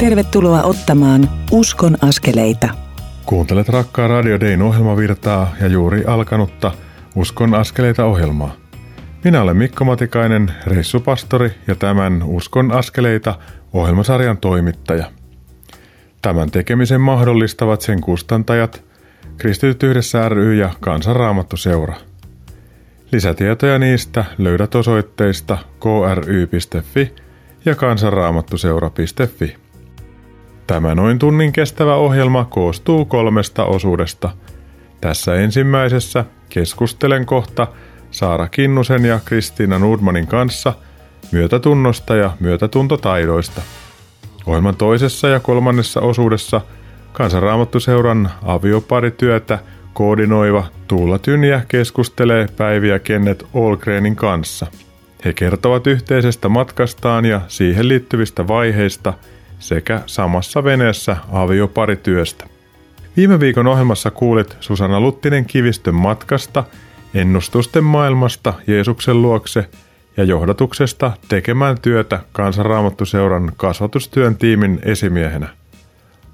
[0.00, 2.68] Tervetuloa ottamaan Uskon askeleita.
[3.26, 6.72] Kuuntelet rakkaa Radio Dayn ohjelmavirtaa ja juuri alkanutta
[7.14, 8.54] Uskon askeleita ohjelmaa.
[9.24, 13.38] Minä olen Mikko Matikainen, reissupastori ja tämän Uskon askeleita
[13.72, 15.10] ohjelmasarjan toimittaja.
[16.22, 18.84] Tämän tekemisen mahdollistavat sen kustantajat,
[19.38, 21.94] Kristityt yhdessä ry ja Kansanraamattu seura.
[23.12, 27.14] Lisätietoja niistä löydät osoitteista kry.fi
[27.64, 29.69] ja kansanraamattuseura.fi.
[30.70, 34.30] Tämä noin tunnin kestävä ohjelma koostuu kolmesta osuudesta.
[35.00, 37.66] Tässä ensimmäisessä keskustelen kohta
[38.10, 40.72] Saara Kinnusen ja Kristiina Nordmanin kanssa
[41.32, 43.62] myötätunnosta ja myötätuntotaidoista.
[44.46, 46.60] Ohjelman toisessa ja kolmannessa osuudessa
[47.12, 49.58] Kansanraamattuseuran avioparityötä
[49.92, 54.66] koordinoiva Tuula Tyniä keskustelee Päiviä Kennet Olgrenin kanssa.
[55.24, 59.12] He kertovat yhteisestä matkastaan ja siihen liittyvistä vaiheista–
[59.60, 62.46] sekä samassa veneessä avioparityöstä.
[63.16, 66.64] Viime viikon ohjelmassa kuulit Susanna Luttinen kivistön matkasta,
[67.14, 69.66] ennustusten maailmasta Jeesuksen luokse
[70.16, 75.48] ja johdatuksesta tekemään työtä Kansanraamattuseuran kasvatustyön tiimin esimiehenä.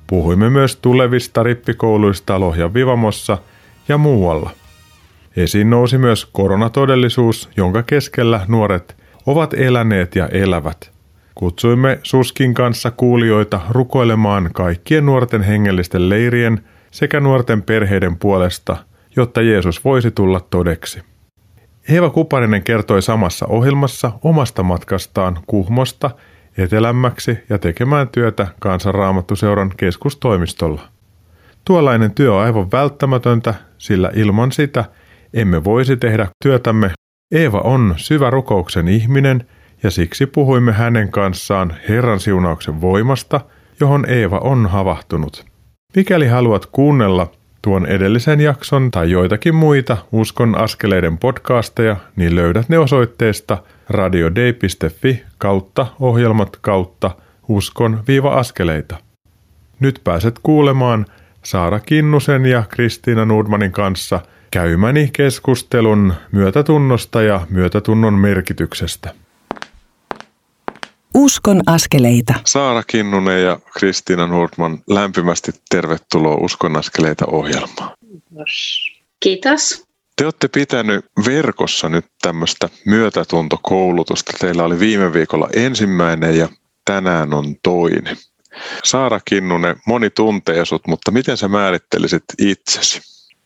[0.06, 3.38] Puhuimme myös tulevista rippikouluista Lohjan Vivamossa
[3.88, 4.50] ja muualla.
[5.36, 8.96] Esiin nousi myös koronatodellisuus, jonka keskellä nuoret
[9.26, 10.90] ovat eläneet ja elävät–
[11.38, 18.76] Kutsuimme Suskin kanssa kuulijoita rukoilemaan kaikkien nuorten hengellisten leirien sekä nuorten perheiden puolesta,
[19.16, 21.02] jotta Jeesus voisi tulla todeksi.
[21.88, 26.10] Eeva Kuparinen kertoi samassa ohjelmassa omasta matkastaan Kuhmosta
[26.58, 30.82] etelämmäksi ja tekemään työtä Kansanraamattuseuran keskustoimistolla.
[31.64, 34.84] Tuollainen työ on aivan välttämätöntä, sillä ilman sitä
[35.34, 36.90] emme voisi tehdä työtämme.
[37.32, 39.44] Eeva on syvä rukouksen ihminen–
[39.86, 43.40] ja siksi puhuimme hänen kanssaan Herran siunauksen voimasta,
[43.80, 45.46] johon Eeva on havahtunut.
[45.96, 47.30] Mikäli haluat kuunnella
[47.62, 55.86] tuon edellisen jakson tai joitakin muita Uskon askeleiden podcasteja, niin löydät ne osoitteesta radiodei.fi kautta
[56.00, 57.10] ohjelmat kautta
[57.48, 58.96] uskon-askeleita.
[59.80, 61.06] Nyt pääset kuulemaan
[61.42, 69.25] Saara Kinnusen ja Kristiina Nordmanin kanssa käymäni keskustelun myötätunnosta ja myötätunnon merkityksestä.
[71.18, 72.34] Uskon askeleita.
[72.44, 77.90] Saara Kinnunen ja Kristiina Nordman, lämpimästi tervetuloa Uskon askeleita ohjelmaan.
[79.20, 79.84] Kiitos.
[80.16, 84.32] Te olette pitänyt verkossa nyt tämmöistä myötätuntokoulutusta.
[84.40, 86.48] Teillä oli viime viikolla ensimmäinen ja
[86.84, 88.16] tänään on toinen.
[88.84, 93.00] Saara Kinnunen, moni tuntee sut, mutta miten sä määrittelisit itsesi?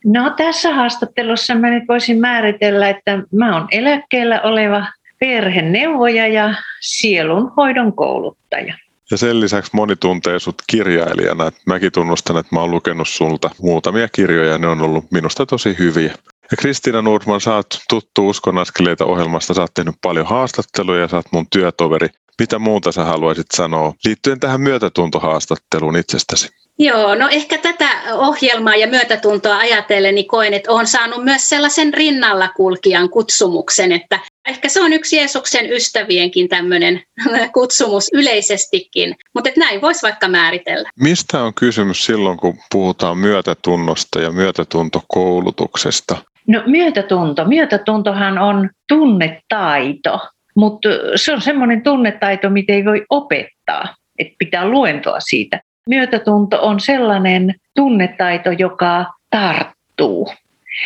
[0.05, 4.87] No tässä haastattelussa mä nyt voisin määritellä, että mä oon eläkkeellä oleva
[5.21, 8.75] perheneuvoja ja sielunhoidon kouluttaja.
[9.11, 11.53] Ja sen lisäksi moni tuntee sut kirjailijana.
[11.67, 15.77] Mäkin tunnustan, että mä oon lukenut sulta muutamia kirjoja ja ne on ollut minusta tosi
[15.79, 16.15] hyviä.
[16.51, 21.17] Ja Kristiina Nordman, sä oot tuttu Uskonaskeleita ohjelmasta, sä oot tehnyt paljon haastatteluja ja sä
[21.17, 22.09] oot mun työtoveri.
[22.39, 26.49] Mitä muuta sä haluaisit sanoa liittyen tähän myötätuntohaastatteluun itsestäsi?
[26.79, 31.95] Joo, no ehkä tätä ohjelmaa ja myötätuntoa ajatellen niin koen, että olen saanut myös sellaisen
[31.95, 37.03] rinnalla kulkijan kutsumuksen, että ehkä se on yksi Jeesuksen ystävienkin tämmöinen
[37.55, 40.91] kutsumus yleisestikin, mutta näin voisi vaikka määritellä.
[41.01, 46.17] Mistä on kysymys silloin, kun puhutaan myötätunnosta ja myötätuntokoulutuksesta?
[46.47, 47.45] No myötätunto.
[47.45, 50.21] Myötätuntohan on tunnetaito,
[50.57, 55.61] mutta se on semmoinen tunnetaito, mitä ei voi opettaa, että pitää luentoa siitä.
[55.89, 60.33] Myötätunto on sellainen tunnetaito, joka tarttuu.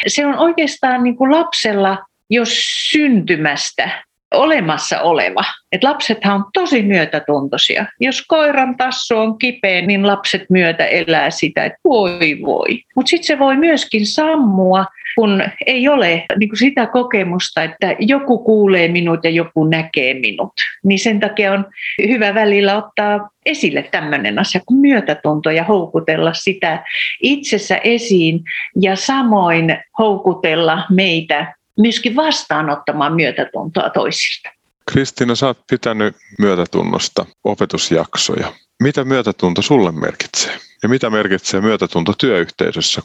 [0.06, 1.98] Se on oikeastaan niin kuin lapsella
[2.34, 2.50] jos
[2.90, 5.44] syntymästä olemassa oleva.
[5.72, 7.86] Et lapsethan on tosi myötätuntoisia.
[8.00, 12.82] Jos koiran tassu on kipeä, niin lapset myötä elää sitä, että voi voi.
[12.96, 14.86] Mutta sitten se voi myöskin sammua,
[15.16, 20.52] kun ei ole niin kuin sitä kokemusta, että joku kuulee minut ja joku näkee minut.
[20.84, 21.66] Niin sen takia on
[22.08, 26.84] hyvä välillä ottaa esille tämmöinen asia kuin myötätunto ja houkutella sitä
[27.22, 28.40] itsessä esiin
[28.80, 34.48] ja samoin houkutella meitä myöskin vastaanottamaan myötätuntoa toisilta.
[34.92, 38.52] Kristiina, sä oot pitänyt myötätunnosta opetusjaksoja.
[38.82, 40.58] Mitä myötätunto sulle merkitsee?
[40.82, 43.02] Ja mitä merkitsee myötätunto työyhteisössä?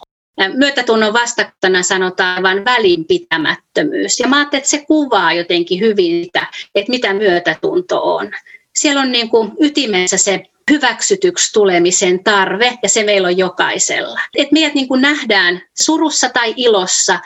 [0.53, 4.19] Myötätunnon vastattuna sanotaan vain välinpitämättömyys.
[4.19, 8.31] Ja mä ajattelin, että se kuvaa jotenkin hyvin sitä, että mitä myötätunto on.
[8.75, 14.19] Siellä on niin kuin ytimessä se hyväksytyksi tulemisen tarve, ja se meillä on jokaisella.
[14.35, 17.19] Et meidät niin kuin nähdään surussa tai ilossa,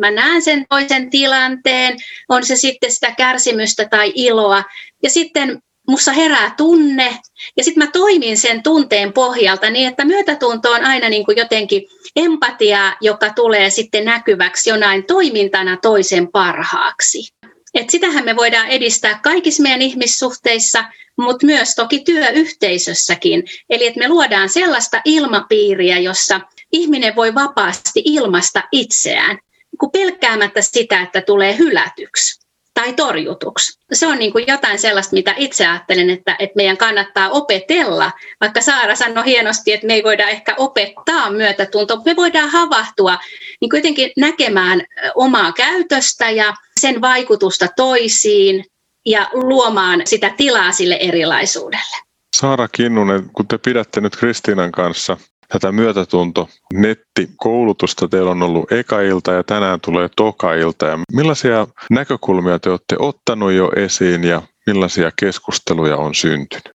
[0.00, 1.96] Mä näen sen toisen tilanteen,
[2.28, 4.64] on se sitten sitä kärsimystä tai iloa.
[5.02, 7.18] Ja sitten mussa herää tunne
[7.56, 11.82] ja sitten mä toimin sen tunteen pohjalta niin, että myötätunto on aina niin kuin jotenkin
[12.16, 17.28] empatia, joka tulee sitten näkyväksi jonain toimintana toisen parhaaksi.
[17.74, 20.84] Et sitähän me voidaan edistää kaikissa meidän ihmissuhteissa,
[21.16, 23.44] mutta myös toki työyhteisössäkin.
[23.70, 26.40] Eli että me luodaan sellaista ilmapiiriä, jossa
[26.72, 29.38] ihminen voi vapaasti ilmaista itseään,
[29.80, 32.40] kun pelkäämättä sitä, että tulee hylätyksi
[32.74, 33.80] tai torjutuksi.
[33.92, 38.12] Se on niin kuin jotain sellaista, mitä itse ajattelen, että, että meidän kannattaa opetella.
[38.40, 43.18] Vaikka Saara sanoi hienosti, että me ei voida ehkä opettaa myötätuntoa, me voidaan havahtua
[43.60, 44.82] niin kuitenkin näkemään
[45.14, 48.64] omaa käytöstä ja sen vaikutusta toisiin
[49.06, 51.96] ja luomaan sitä tilaa sille erilaisuudelle.
[52.36, 55.16] Saara Kinnunen, kun te pidätte nyt Kristiinan kanssa
[55.52, 58.08] tätä myötätunto nettikoulutusta.
[58.08, 60.86] Teillä on ollut eka ilta ja tänään tulee toka ilta.
[60.86, 66.70] Ja millaisia näkökulmia te olette ottanut jo esiin ja millaisia keskusteluja on syntynyt?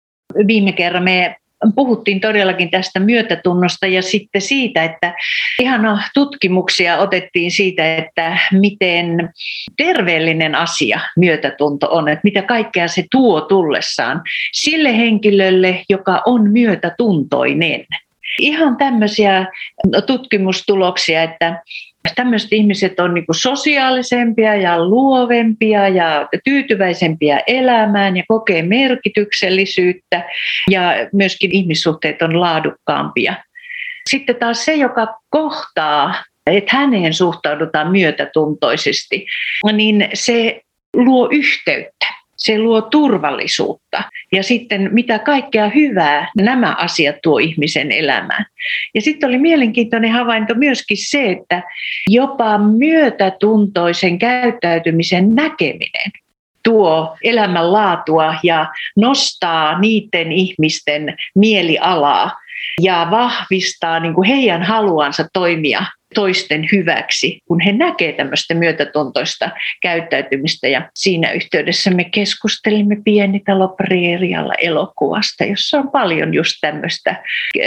[0.46, 1.36] Viime kerran me
[1.74, 5.14] puhuttiin todellakin tästä myötätunnosta ja sitten siitä, että
[5.60, 9.30] ihana tutkimuksia otettiin siitä, että miten
[9.76, 17.84] terveellinen asia myötätunto on, että mitä kaikkea se tuo tullessaan sille henkilölle, joka on myötätuntoinen.
[18.38, 19.46] Ihan tämmöisiä
[20.06, 21.62] tutkimustuloksia, että
[22.14, 30.24] tämmöiset ihmiset on niin sosiaalisempia ja luovempia ja tyytyväisempiä elämään ja kokee merkityksellisyyttä
[30.70, 33.34] ja myöskin ihmissuhteet on laadukkaampia.
[34.10, 36.14] Sitten taas se, joka kohtaa,
[36.46, 39.26] että häneen suhtaudutaan myötätuntoisesti,
[39.72, 40.60] niin se
[40.96, 42.06] luo yhteyttä
[42.36, 44.02] se luo turvallisuutta
[44.32, 48.46] ja sitten mitä kaikkea hyvää nämä asiat tuo ihmisen elämään.
[48.94, 51.62] Ja sitten oli mielenkiintoinen havainto myöskin se, että
[52.08, 56.12] jopa myötätuntoisen käyttäytymisen näkeminen
[56.62, 58.66] tuo elämänlaatua ja
[58.96, 62.32] nostaa niiden ihmisten mielialaa
[62.82, 65.84] ja vahvistaa niin kuin heidän haluansa toimia
[66.16, 69.50] toisten hyväksi, kun he näkevät tämmöistä myötätuntoista
[69.82, 70.68] käyttäytymistä.
[70.68, 77.24] Ja siinä yhteydessä me keskustelimme Pienitalo Preerialla elokuvasta, jossa on paljon just tämmöistä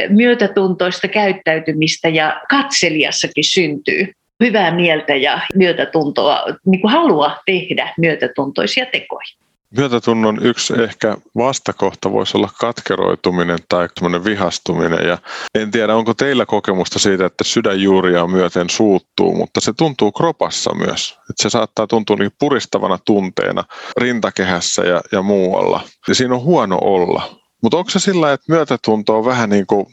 [0.09, 4.11] myötätuntoista käyttäytymistä ja katselijassakin syntyy
[4.43, 9.48] hyvää mieltä ja myötätuntoa, niin kuin halua tehdä myötätuntoisia tekoja.
[9.77, 13.87] Myötätunnon yksi ehkä vastakohta voisi olla katkeroituminen tai
[14.23, 15.07] vihastuminen.
[15.07, 15.17] Ja
[15.55, 21.11] en tiedä, onko teillä kokemusta siitä, että sydänjuuria myöten suuttuu, mutta se tuntuu kropassa myös.
[21.11, 23.63] Että se saattaa tuntua niin puristavana tunteena
[23.97, 25.81] rintakehässä ja, ja muualla.
[26.07, 27.39] Ja siinä on huono olla.
[27.63, 29.85] Mutta onko se sillä, että myötätunto on vähän niin kuin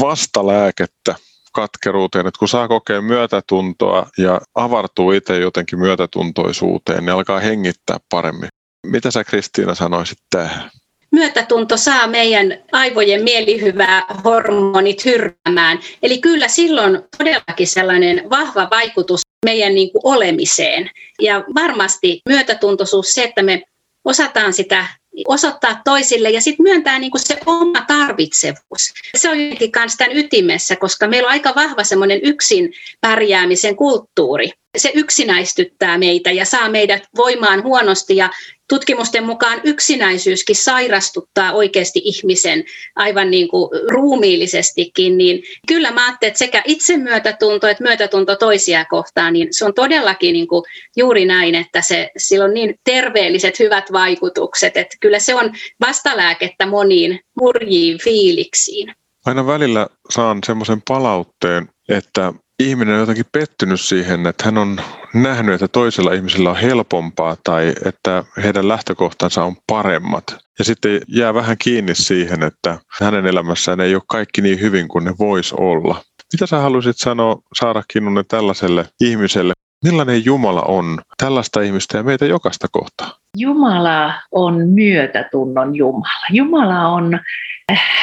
[0.00, 1.14] vastalääkettä
[1.52, 8.48] katkeruuteen, että kun saa kokea myötätuntoa ja avartuu itse jotenkin myötätuntoisuuteen, niin alkaa hengittää paremmin.
[8.86, 10.70] Mitä sä Kristiina sanoisit tähän?
[11.12, 15.78] Myötätunto saa meidän aivojen mielihyvää hormonit hyrräämään.
[16.02, 20.90] Eli kyllä silloin todellakin sellainen vahva vaikutus meidän niin kuin olemiseen.
[21.20, 23.62] Ja varmasti myötätuntoisuus, se, että me
[24.04, 24.86] osataan sitä
[25.28, 28.92] osoittaa toisille ja sitten myöntää niin kuin se oma tarvitsevuus.
[29.16, 34.50] Se on jotenkin myös tämän ytimessä, koska meillä on aika vahva semmoinen yksin pärjäämisen kulttuuri.
[34.76, 38.30] Se yksinäistyttää meitä ja saa meidät voimaan huonosti ja
[38.70, 42.64] tutkimusten mukaan yksinäisyyskin sairastuttaa oikeasti ihmisen
[42.96, 49.32] aivan niin kuin ruumiillisestikin, niin kyllä mä ajattelen, että sekä itsemyötätunto että myötätunto toisia kohtaan,
[49.32, 50.62] niin se on todellakin niin kuin
[50.96, 56.66] juuri näin, että se, sillä on niin terveelliset hyvät vaikutukset, että kyllä se on vastalääkettä
[56.66, 58.94] moniin murjiin fiiliksiin.
[59.26, 64.80] Aina välillä saan semmoisen palautteen, että ihminen on jotenkin pettynyt siihen, että hän on
[65.14, 70.24] nähnyt, että toisella ihmisellä on helpompaa tai että heidän lähtökohtansa on paremmat.
[70.58, 75.04] Ja sitten jää vähän kiinni siihen, että hänen elämässään ei ole kaikki niin hyvin kuin
[75.04, 76.02] ne voisi olla.
[76.32, 79.52] Mitä sä haluaisit sanoa, Saara Kinnunen, tällaiselle ihmiselle?
[79.84, 83.18] Millainen Jumala on tällaista ihmistä ja meitä jokaista kohtaa?
[83.36, 86.26] Jumala on myötätunnon Jumala.
[86.30, 87.20] Jumala on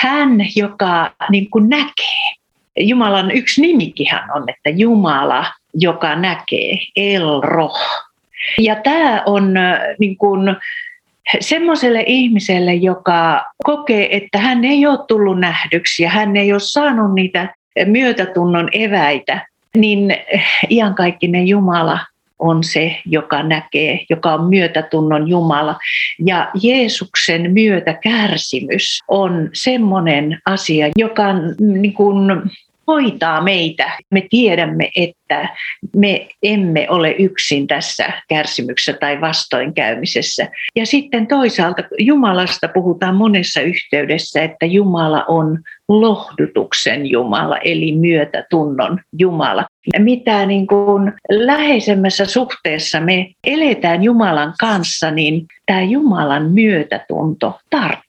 [0.01, 2.37] hän, joka niin kuin näkee.
[2.77, 7.71] Jumalan yksi nimikin on, että Jumala, joka näkee, Elro.
[8.57, 9.53] Ja tämä on
[9.99, 10.55] niin kuin,
[11.39, 17.15] semmoiselle ihmiselle, joka kokee, että hän ei ole tullut nähdyksi ja hän ei ole saanut
[17.15, 17.55] niitä
[17.85, 20.17] myötätunnon eväitä, niin
[20.69, 21.99] iankaikkinen Jumala
[22.39, 25.75] on se, joka näkee, joka on myötätunnon Jumala.
[26.25, 31.23] Ja Jeesuksen myötä kärsimys on semmoinen asia, joka
[31.59, 32.31] niin kuin
[32.87, 33.91] hoitaa meitä.
[34.11, 35.49] Me tiedämme, että
[35.95, 40.47] me emme ole yksin tässä kärsimyksessä tai vastoinkäymisessä.
[40.75, 49.65] Ja sitten toisaalta Jumalasta puhutaan monessa yhteydessä, että Jumala on lohdutuksen Jumala, eli myötätunnon Jumala.
[49.97, 58.07] Mitä niin kuin läheisemmässä suhteessa me eletään Jumalan kanssa, niin tämä Jumalan myötätunto tarttuu.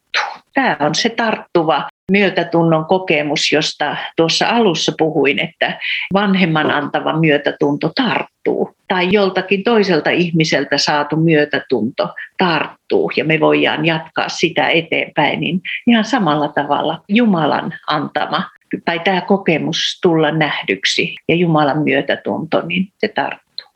[0.54, 5.78] Tämä on se tarttuva myötätunnon kokemus, josta tuossa alussa puhuin, että
[6.12, 8.76] vanhemman antava myötätunto tarttuu.
[8.88, 16.04] Tai joltakin toiselta ihmiseltä saatu myötätunto tarttuu ja me voidaan jatkaa sitä eteenpäin, niin ihan
[16.04, 18.50] samalla tavalla Jumalan antama
[18.84, 23.66] tai tämä kokemus tulla nähdyksi ja Jumalan myötätunto, niin se tarttuu.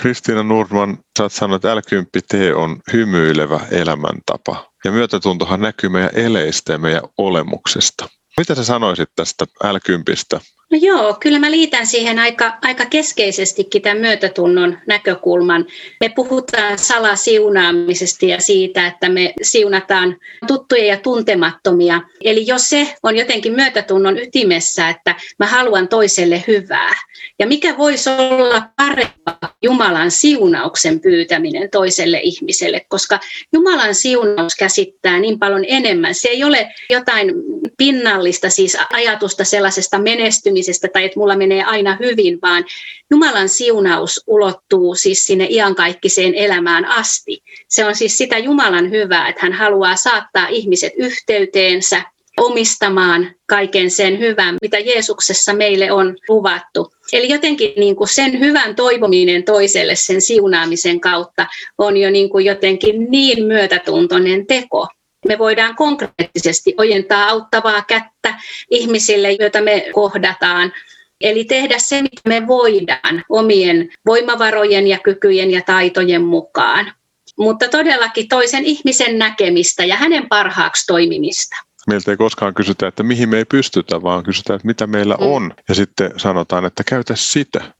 [0.00, 4.69] Kristiina Nordman, sä oot sanonut, että L10T on hymyilevä elämäntapa.
[4.84, 8.08] Ja myötätuntohan näkyy meidän eleistä ja meidän olemuksesta.
[8.38, 10.40] Mitä sä sanoisit tästä L10?
[10.70, 15.66] No joo, kyllä mä liitän siihen aika, aika keskeisestikin tämän myötätunnon näkökulman.
[16.00, 22.00] Me puhutaan salasiunaamisesta ja siitä, että me siunataan tuttuja ja tuntemattomia.
[22.24, 26.94] Eli jos se on jotenkin myötätunnon ytimessä, että mä haluan toiselle hyvää.
[27.38, 33.20] Ja mikä voisi olla parempaa Jumalan siunauksen pyytäminen toiselle ihmiselle, koska
[33.52, 36.14] Jumalan siunaus käsittää niin paljon enemmän.
[36.14, 37.32] Se ei ole jotain
[37.76, 42.64] pinnallista, siis ajatusta sellaisesta menestymisestä, ihmisestä tai että mulla menee aina hyvin, vaan
[43.10, 47.42] Jumalan siunaus ulottuu siis sinne iankaikkiseen elämään asti.
[47.68, 52.02] Se on siis sitä Jumalan hyvää, että hän haluaa saattaa ihmiset yhteyteensä,
[52.36, 56.92] omistamaan kaiken sen hyvän, mitä Jeesuksessa meille on luvattu.
[57.12, 61.46] Eli jotenkin niin kuin sen hyvän toivominen toiselle sen siunaamisen kautta
[61.78, 64.88] on jo niin kuin jotenkin niin myötätuntoinen teko,
[65.28, 70.72] me voidaan konkreettisesti ojentaa auttavaa kättä ihmisille, joita me kohdataan.
[71.20, 76.92] Eli tehdä se, mitä me voidaan omien voimavarojen ja kykyjen ja taitojen mukaan.
[77.38, 81.56] Mutta todellakin toisen ihmisen näkemistä ja hänen parhaaksi toimimista.
[81.86, 85.26] Meiltä ei koskaan kysytä, että mihin me ei pystytä, vaan kysytään, että mitä meillä mm.
[85.26, 85.54] on.
[85.68, 87.74] Ja sitten sanotaan, että käytä sitä.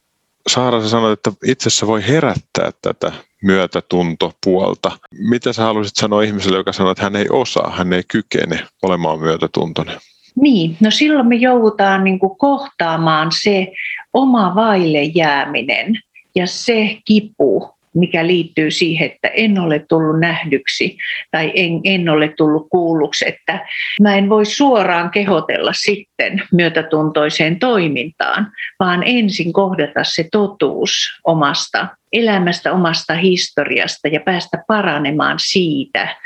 [0.55, 4.93] Saara, sä sanoit, että itsessä voi herättää tätä myötätuntopuolta.
[5.31, 9.21] Mitä sä haluaisit sanoa ihmiselle, joka sanoo, että hän ei osaa, hän ei kykene olemaan
[9.21, 9.97] myötätuntoinen?
[10.37, 13.73] Niin, no silloin me joudutaan niin kuin kohtaamaan se
[14.13, 16.01] oma vaille jääminen
[16.35, 20.99] ja se kipu, mikä liittyy siihen, että en ole tullut nähdyksi
[21.31, 23.67] tai en, en ole tullut kuulluksi, että
[24.03, 32.73] mä en voi suoraan kehotella sitten myötätuntoiseen toimintaan, vaan ensin kohdata se totuus omasta elämästä,
[32.73, 36.17] omasta historiasta ja päästä paranemaan siitä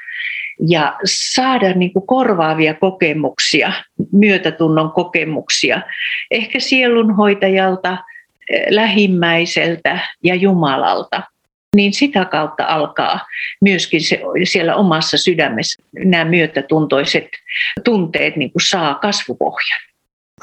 [0.68, 3.72] ja saada niin kuin korvaavia kokemuksia,
[4.12, 5.82] myötätunnon kokemuksia,
[6.30, 7.98] ehkä sielunhoitajalta,
[8.70, 11.22] lähimmäiseltä ja Jumalalta
[11.74, 13.20] niin sitä kautta alkaa
[13.60, 17.28] myöskin se, siellä omassa sydämessä nämä myötätuntoiset
[17.84, 19.80] tunteet niin kuin saa kasvupohjan.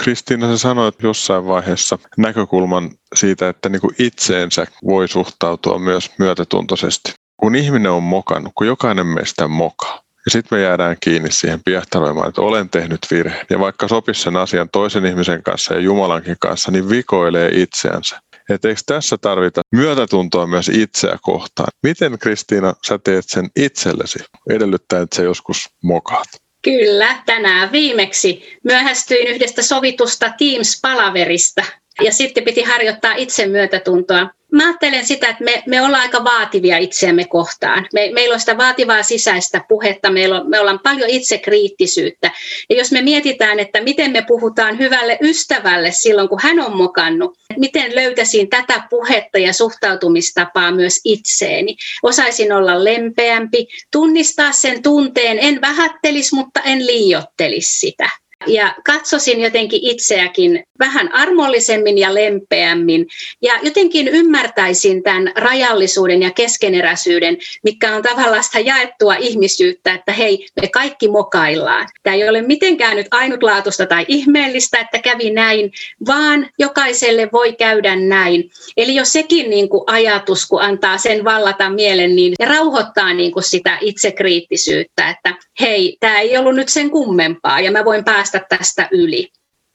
[0.04, 7.14] Kristiina, sä sanoit jossain vaiheessa näkökulman siitä, että niin kuin itseensä voi suhtautua myös myötätuntoisesti.
[7.38, 12.30] Kun ihminen on mokannut, kun jokainen meistä mokaa, ja sitten me jäädään kiinni siihen piehtaroimaan,
[12.30, 13.46] että olen tehnyt virheen.
[13.50, 18.20] Ja vaikka sopisi sen asian toisen ihmisen kanssa ja Jumalankin kanssa, niin vikoilee itseänsä
[18.50, 21.68] että eikö tässä tarvita myötätuntoa myös itseä kohtaan.
[21.84, 24.20] Miten Kristiina sä teet sen itsellesi,
[24.50, 26.28] edellyttäen, että sä joskus mokaat?
[26.64, 31.66] Kyllä, tänään viimeksi myöhästyin yhdestä sovitusta Teams-palaverista
[32.04, 37.26] ja sitten piti harjoittaa itsemyötätuntoa mä ajattelen sitä, että me, me ollaan aika vaativia itseämme
[37.26, 37.88] kohtaan.
[37.94, 42.32] Me, meillä on sitä vaativaa sisäistä puhetta, meillä on, me ollaan paljon itsekriittisyyttä.
[42.70, 47.38] Ja jos me mietitään, että miten me puhutaan hyvälle ystävälle silloin, kun hän on mokannut,
[47.58, 51.76] miten löytäisin tätä puhetta ja suhtautumistapaa myös itseeni.
[52.04, 59.80] Osaisin olla lempeämpi, tunnistaa sen tunteen, en vähättelisi, mutta en liiottelisi sitä ja katsosin jotenkin
[59.84, 63.08] itseäkin vähän armollisemmin ja lempeämmin
[63.42, 70.48] ja jotenkin ymmärtäisin tämän rajallisuuden ja keskeneräisyyden, mikä on tavallaan sitä jaettua ihmisyyttä, että hei,
[70.62, 71.88] me kaikki mokaillaan.
[72.04, 75.72] Tämä ei ole mitenkään nyt ainutlaatuista tai ihmeellistä, että kävi näin,
[76.08, 78.52] vaan jokaiselle voi käydä näin.
[78.78, 83.44] Eli jos sekin niin kuin ajatus, kun antaa sen vallata mielen, niin rauhoittaa niin kuin
[83.44, 88.88] sitä itsekriittisyyttä, että hei, tämä ei ollut nyt sen kummempaa ja mä voin päästä tästä
[88.92, 89.30] yli.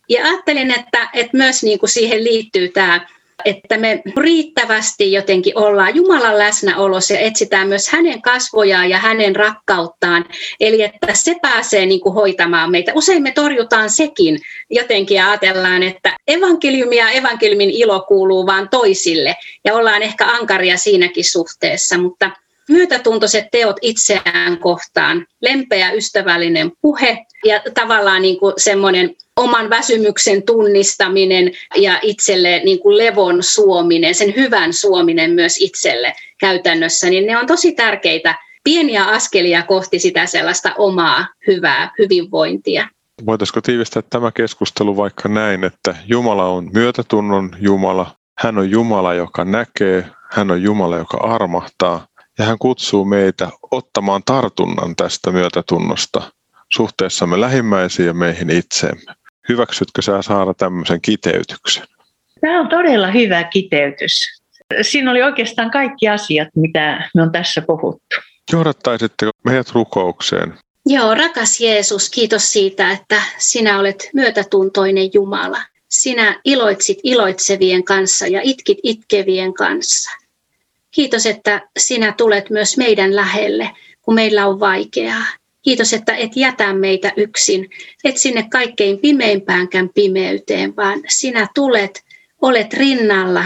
[0.08, 3.06] Ja ajattelin, että, että myös niin kuin siihen liittyy tämä
[3.44, 10.24] että me riittävästi jotenkin ollaan Jumalan läsnäolossa ja etsitään myös hänen kasvojaan ja hänen rakkauttaan.
[10.60, 12.92] Eli että se pääsee niin kuin hoitamaan meitä.
[12.94, 19.36] Usein me torjutaan sekin jotenkin ja ajatellaan, että evankeliumi ja evankeliumin ilo kuuluu vain toisille
[19.64, 22.30] ja ollaan ehkä ankaria siinäkin suhteessa, mutta
[22.68, 31.52] myötätuntoiset teot itseään kohtaan, lempeä ystävällinen puhe ja tavallaan niin kuin semmoinen oman väsymyksen tunnistaminen
[31.76, 37.46] ja itselle niin kuin levon suominen, sen hyvän suominen myös itselle käytännössä, niin ne on
[37.46, 42.88] tosi tärkeitä pieniä askelia kohti sitä sellaista omaa hyvää hyvinvointia.
[43.26, 49.44] Voitaisiko tiivistää tämä keskustelu vaikka näin, että Jumala on myötätunnon Jumala, hän on Jumala, joka
[49.44, 52.06] näkee, hän on Jumala, joka armahtaa,
[52.38, 56.22] ja hän kutsuu meitä ottamaan tartunnan tästä myötätunnosta
[56.72, 59.14] suhteessamme lähimmäisiin ja meihin itseemme.
[59.48, 61.86] Hyväksytkö sä saada tämmöisen kiteytyksen?
[62.40, 64.42] Tämä on todella hyvä kiteytys.
[64.82, 68.16] Siinä oli oikeastaan kaikki asiat, mitä me on tässä puhuttu.
[68.52, 70.58] Johdattaisitteko meidät rukoukseen?
[70.86, 75.58] Joo, rakas Jeesus, kiitos siitä, että sinä olet myötätuntoinen Jumala.
[75.88, 80.10] Sinä iloitsit iloitsevien kanssa ja itkit itkevien kanssa.
[80.96, 83.70] Kiitos, että sinä tulet myös meidän lähelle,
[84.02, 85.24] kun meillä on vaikeaa.
[85.62, 87.70] Kiitos, että et jätä meitä yksin,
[88.04, 92.04] et sinne kaikkein pimeimpäänkään pimeyteen, vaan sinä tulet,
[92.42, 93.44] olet rinnalla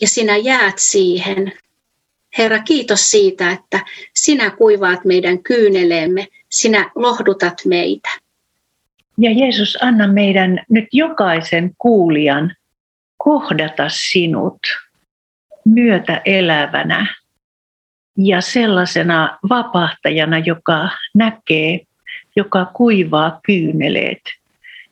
[0.00, 1.52] ja sinä jäät siihen.
[2.38, 3.80] Herra, kiitos siitä, että
[4.14, 8.08] sinä kuivaat meidän kyyneleemme, sinä lohdutat meitä.
[9.18, 12.56] Ja Jeesus, anna meidän nyt jokaisen kuulijan
[13.16, 14.58] kohdata sinut
[15.64, 17.14] myötä elävänä
[18.18, 21.80] ja sellaisena vapahtajana, joka näkee,
[22.36, 24.22] joka kuivaa kyyneleet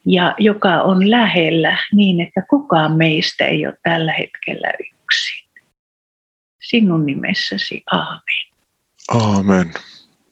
[0.06, 5.48] ja joka on lähellä niin, että kukaan meistä ei ole tällä hetkellä yksin.
[6.62, 8.52] Sinun nimessäsi, aamen.
[9.08, 9.72] Aamen.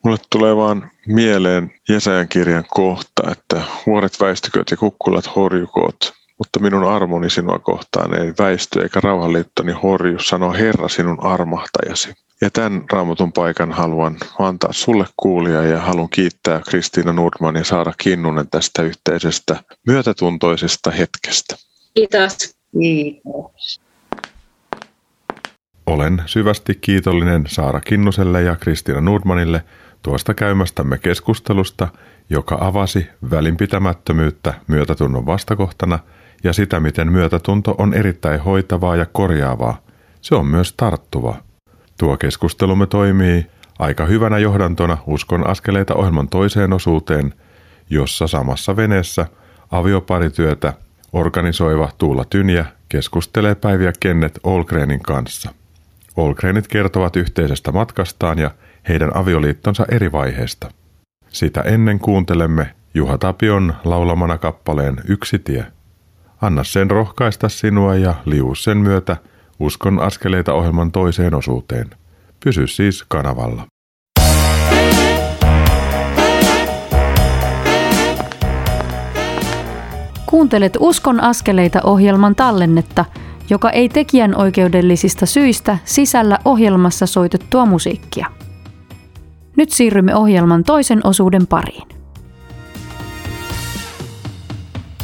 [0.05, 6.85] Mulle tulee vaan mieleen Jesajan kirjan kohta, että vuoret väistyköt ja kukkulat horjukoot, mutta minun
[6.85, 12.15] armoni sinua kohtaan ei väisty eikä rauhanliittoni horju, sanoo Herra sinun armahtajasi.
[12.41, 17.93] Ja tämän raamatun paikan haluan antaa sulle kuulia ja haluan kiittää Kristiina Nordman ja Saara
[17.99, 21.57] Kinnunen tästä yhteisestä myötätuntoisesta hetkestä.
[21.95, 22.57] Kiitos.
[22.81, 23.81] Kiitos.
[25.87, 29.65] Olen syvästi kiitollinen Saara Kinnuselle ja Kristiina Nordmanille
[30.03, 31.89] tuosta käymästämme keskustelusta,
[32.31, 35.99] joka avasi välinpitämättömyyttä myötätunnon vastakohtana
[36.45, 39.81] ja sitä, miten myötätunto on erittäin hoitavaa ja korjaavaa.
[40.21, 41.43] Se on myös tarttuvaa.
[41.99, 43.47] Tuo keskustelumme toimii
[43.79, 47.35] aika hyvänä johdantona Uskon askeleita ohjelman toiseen osuuteen,
[47.91, 49.27] jossa samassa veneessä
[49.71, 50.73] avioparityötä
[51.13, 55.55] organisoiva Tuula Tynjä keskustelee Päiviä Kennet Olgrenin kanssa.
[56.17, 58.51] Olgrenit kertovat yhteisestä matkastaan ja
[58.89, 60.71] heidän avioliittonsa eri vaiheista.
[61.29, 65.67] Sitä ennen kuuntelemme Juha Tapion laulamana kappaleen Yksi tie.
[66.41, 69.17] Anna sen rohkaista sinua ja liu sen myötä–
[69.61, 71.91] Uskon askeleita ohjelman toiseen osuuteen.
[72.45, 73.67] Pysy siis kanavalla.
[80.27, 83.05] Kuuntelet Uskon askeleita ohjelman tallennetta,
[83.51, 88.27] joka ei tekijän oikeudellisista syistä sisällä ohjelmassa soitettua musiikkia.
[89.57, 92.00] Nyt siirrymme ohjelman toisen osuuden pariin.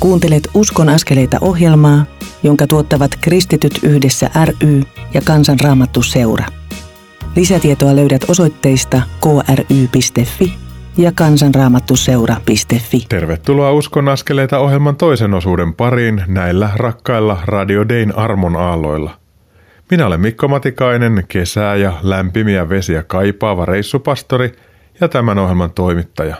[0.00, 2.04] Kuuntelet Uskon askeleita ohjelmaa,
[2.42, 4.82] jonka tuottavat Kristityt yhdessä ry
[5.14, 6.46] ja Kansanraamattu seura.
[7.36, 10.54] Lisätietoa löydät osoitteista kry.fi
[10.96, 13.06] ja kansanraamattuseura.fi.
[13.08, 19.10] Tervetuloa Uskon askeleita ohjelman toisen osuuden pariin näillä rakkailla Radio Dayn armon aalloilla.
[19.90, 24.52] Minä olen Mikko Matikainen, kesää ja lämpimiä vesiä kaipaava reissupastori
[25.00, 26.36] ja tämän ohjelman toimittaja.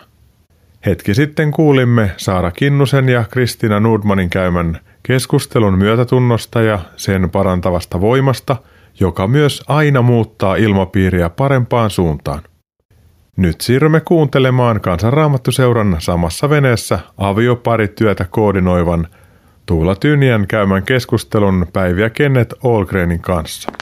[0.86, 8.56] Hetki sitten kuulimme Saara Kinnusen ja Kristina Nordmanin käymän keskustelun myötätunnosta ja sen parantavasta voimasta,
[9.00, 12.42] joka myös aina muuttaa ilmapiiriä parempaan suuntaan.
[13.36, 19.08] Nyt siirrymme kuuntelemaan Kansanraamattuseuran samassa veneessä avioparityötä koordinoivan
[19.66, 23.72] Tuula Tynjän käymän keskustelun Päiviä Kennet Olgrenin kanssa.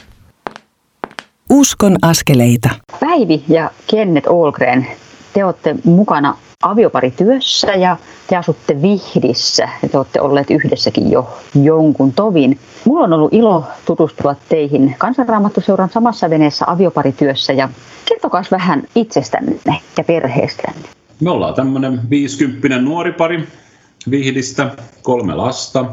[1.50, 2.70] Uskon askeleita.
[3.00, 4.86] Päivi ja Kennet Olgren,
[5.34, 11.28] te olette mukana avioparityössä ja te asutte Vihdissä ja te olette olleet yhdessäkin jo
[11.62, 12.58] jonkun tovin.
[12.84, 17.68] Mulla on ollut ilo tutustua teihin Kansanraamattuseuran samassa veneessä avioparityössä ja
[18.04, 20.88] kertokaa vähän itsestänne ja perheestänne.
[21.20, 23.48] Me ollaan tämmöinen 50 nuori pari
[24.10, 24.70] Vihdistä,
[25.02, 25.84] kolme lasta.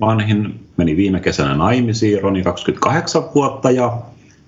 [0.00, 3.98] vanhin meni viime kesänä naimisiin, Roni 28 vuotta ja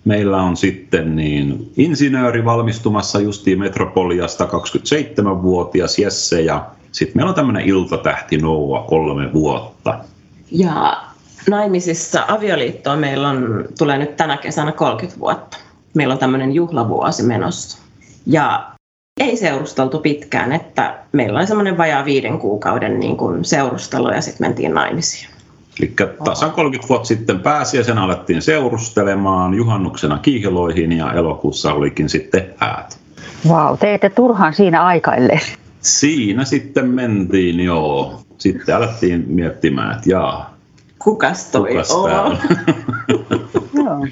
[0.07, 7.65] meillä on sitten niin insinööri valmistumassa justiin Metropoliasta 27-vuotias Jesse ja sitten meillä on tämmöinen
[7.65, 9.99] iltatähti Noua kolme vuotta.
[10.51, 11.03] Ja
[11.51, 15.57] naimisissa avioliittoa meillä on, tulee nyt tänä kesänä 30 vuotta.
[15.95, 17.79] Meillä on tämmöinen juhlavuosi menossa.
[18.27, 18.67] Ja
[19.21, 24.47] ei seurusteltu pitkään, että meillä oli semmoinen vajaa viiden kuukauden niin kuin seurustelu ja sitten
[24.47, 25.36] mentiin naimisiin.
[25.81, 32.99] Eli tasan 30 vuotta sitten pääsiäisenä alettiin seurustelemaan, juhannuksena kiihloihin ja elokuussa olikin sitten häät.
[33.49, 35.41] Vau, wow, te ette turhaan siinä aikaille.
[35.81, 38.21] Siinä sitten mentiin, joo.
[38.39, 40.55] Sitten alettiin miettimään, että jaa,
[40.99, 42.39] kukas toi kukas on?
[43.85, 44.07] joo.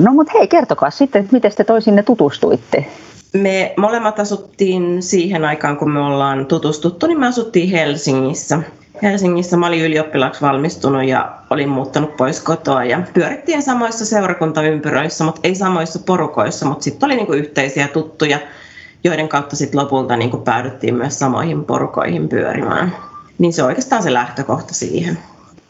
[0.00, 2.86] No mutta hei, kertokaa sitten, että miten te toisinne tutustuitte?
[3.34, 8.62] Me molemmat asuttiin siihen aikaan, kun me ollaan tutustuttu, niin me asuttiin Helsingissä.
[9.02, 15.40] Helsingissä mä olin ylioppilaaksi valmistunut ja olin muuttanut pois kotoa ja pyörittiin samoissa seurakuntaympyröissä, mutta
[15.44, 18.38] ei samoissa porukoissa, mutta sitten oli niinku yhteisiä tuttuja,
[19.04, 22.96] joiden kautta sitten lopulta niinku päädyttiin myös samoihin porukoihin pyörimään.
[23.38, 25.18] Niin se on oikeastaan se lähtökohta siihen.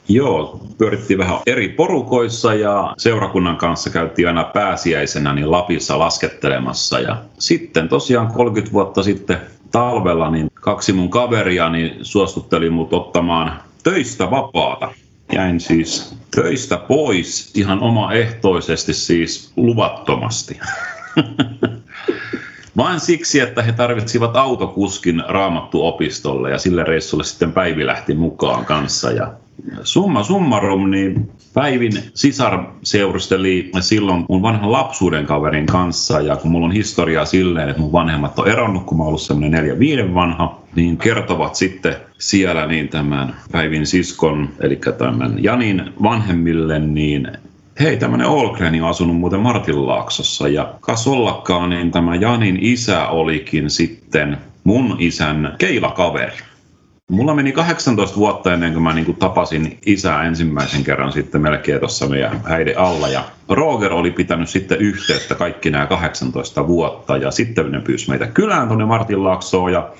[0.08, 7.00] Joo, pyörittiin vähän eri porukoissa ja seurakunnan kanssa käytiin aina pääsiäisenä niin Lapissa laskettelemassa.
[7.00, 9.38] Ja sitten tosiaan 30 vuotta sitten
[9.72, 14.94] talvella niin kaksi mun kaveria niin suostutteli mut ottamaan töistä vapaata.
[15.32, 20.60] Jäin siis töistä pois ihan omaehtoisesti siis luvattomasti.
[22.76, 29.10] Vain siksi, että he tarvitsivat autokuskin raamattuopistolle ja sille reissulle sitten Päivi lähti mukaan kanssa.
[29.10, 29.34] Ja
[29.82, 36.66] summa summarum, niin Päivin sisar seurusteli silloin mun vanhan lapsuuden kaverin kanssa ja kun mulla
[36.66, 40.14] on historiaa silleen, että mun vanhemmat on eronnut, kun mä oon ollut semmoinen neljä viiden
[40.14, 47.28] vanha, niin kertovat sitten siellä niin tämän Päivin siskon, eli tämän Janin vanhemmille, niin
[47.80, 53.70] hei, tämmöinen Olgren on asunut muuten Martinlaaksossa ja kas ollakaan, niin tämä Janin isä olikin
[53.70, 56.51] sitten mun isän keilakaveri.
[57.10, 61.80] Mulla meni 18 vuotta ennen kuin mä niin kuin tapasin isää ensimmäisen kerran sitten melkein
[61.80, 63.08] tuossa meidän häiden alla.
[63.08, 68.26] Ja Roger oli pitänyt sitten yhteyttä kaikki nämä 18 vuotta ja sitten ne pyysi meitä
[68.26, 69.90] kylään tuonne Martinlaaksoon ja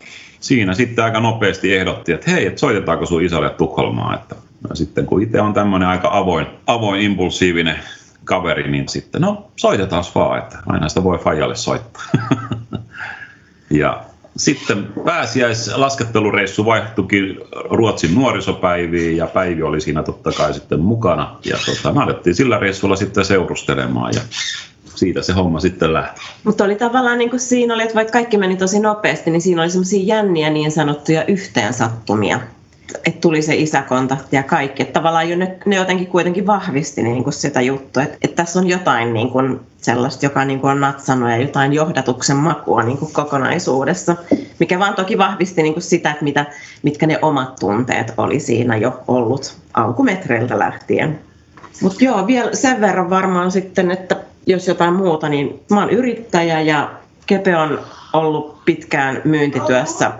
[0.40, 4.14] siinä sitten aika nopeasti ehdotti, että hei, että soitetaanko sun isälle Tukholmaan.
[4.14, 4.36] Että
[4.68, 7.78] ja sitten kun itse on tämmöinen aika avoin, avoin impulsiivinen
[8.24, 12.02] kaveri, niin sitten no soitetaan vaan, että aina sitä voi Fajalle soittaa.
[13.70, 14.04] ja
[14.36, 17.40] sitten pääsiäislaskettelureissu vaihtuikin
[17.70, 21.36] Ruotsin nuorisopäiviin ja Päivi oli siinä totta kai sitten mukana.
[21.44, 24.20] Ja tota, me alettiin sillä reissulla sitten seurustelemaan ja
[24.94, 26.20] siitä se homma sitten lähti.
[26.44, 29.62] Mutta oli tavallaan niin kuin siinä oli, että vaikka kaikki meni tosi nopeasti, niin siinä
[29.62, 32.40] oli semmoisia jänniä niin sanottuja yhteensattumia
[33.06, 34.82] että tuli se isäkontakti ja kaikki.
[34.82, 38.58] Että tavallaan jo ne, ne jotenkin kuitenkin vahvisti niin kuin sitä juttua, että, että tässä
[38.58, 42.98] on jotain niin kuin sellaista, joka niin kuin on natsannut ja jotain johdatuksen makua niin
[42.98, 44.16] kuin kokonaisuudessa,
[44.58, 46.46] mikä vaan toki vahvisti niin kuin sitä, että mitä,
[46.82, 51.20] mitkä ne omat tunteet oli siinä jo ollut alkumetreiltä lähtien.
[51.82, 56.60] Mutta joo, vielä sen verran varmaan sitten, että jos jotain muuta, niin mä oon yrittäjä
[56.60, 56.90] ja
[57.26, 57.80] Kepe on
[58.12, 60.10] ollut pitkään myyntityössä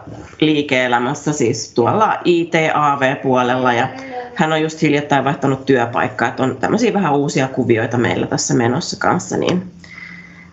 [0.40, 3.88] liike-elämässä, siis tuolla IT-AV-puolella ja
[4.34, 8.96] hän on just hiljattain vaihtanut työpaikkaa, että on tämmöisiä vähän uusia kuvioita meillä tässä menossa
[8.98, 9.72] kanssa, niin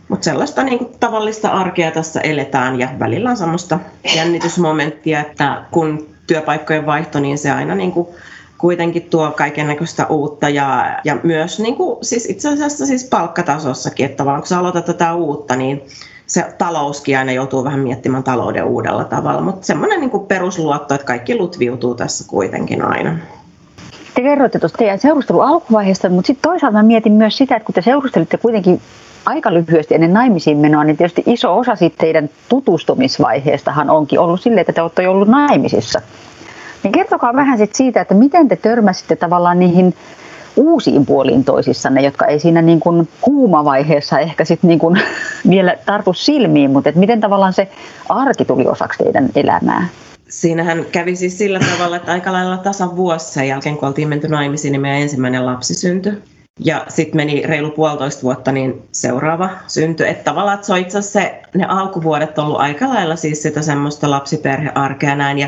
[0.09, 3.79] mutta sellaista niin kuin tavallista arkea tässä eletään ja välillä on semmoista
[4.15, 8.07] jännitysmomenttia, että kun työpaikkojen vaihto, niin se aina niin kuin
[8.57, 14.05] kuitenkin tuo kaiken näköistä uutta ja, ja myös niin kuin, siis itse asiassa siis palkkatasossakin,
[14.05, 15.81] että vaan kun sä aloitat tätä uutta, niin
[16.29, 21.37] se talouskin aina joutuu vähän miettimään talouden uudella tavalla, mutta semmoinen niin perusluotto, että kaikki
[21.37, 23.17] lutviutuu tässä kuitenkin aina.
[24.13, 27.75] Te kerroitte tuosta teidän seurustelun alkuvaiheesta, mutta sitten toisaalta mä mietin myös sitä, että kun
[27.75, 28.81] te seurustelitte kuitenkin
[29.25, 34.61] aika lyhyesti ennen naimisiin menoa, niin tietysti iso osa siitä teidän tutustumisvaiheestahan onkin ollut silleen,
[34.61, 36.01] että te olette jo ollut naimisissa.
[36.83, 39.95] Niin kertokaa vähän sit siitä, että miten te törmäsitte tavallaan niihin
[40.59, 45.01] uusiin puoliin toisissanne, jotka ei siinä niin kuin kuumavaiheessa ehkä sit niin kuin
[45.49, 47.67] vielä tartu silmiin, mutta et miten tavallaan se
[48.09, 49.87] arki tuli osaksi teidän elämää?
[50.29, 54.27] Siinähän kävi siis sillä tavalla, että aika lailla tasan vuosi sen jälkeen, kun oltiin menty
[54.27, 56.13] naimisiin, niin meidän ensimmäinen lapsi syntyi.
[56.59, 60.09] Ja sitten meni reilu puolitoista vuotta, niin seuraava syntyi.
[60.09, 64.09] Että tavallaan se on itse asiassa se, ne alkuvuodet ollut aika lailla siis sitä semmoista
[64.09, 65.39] lapsiperhearkea näin.
[65.39, 65.47] Ja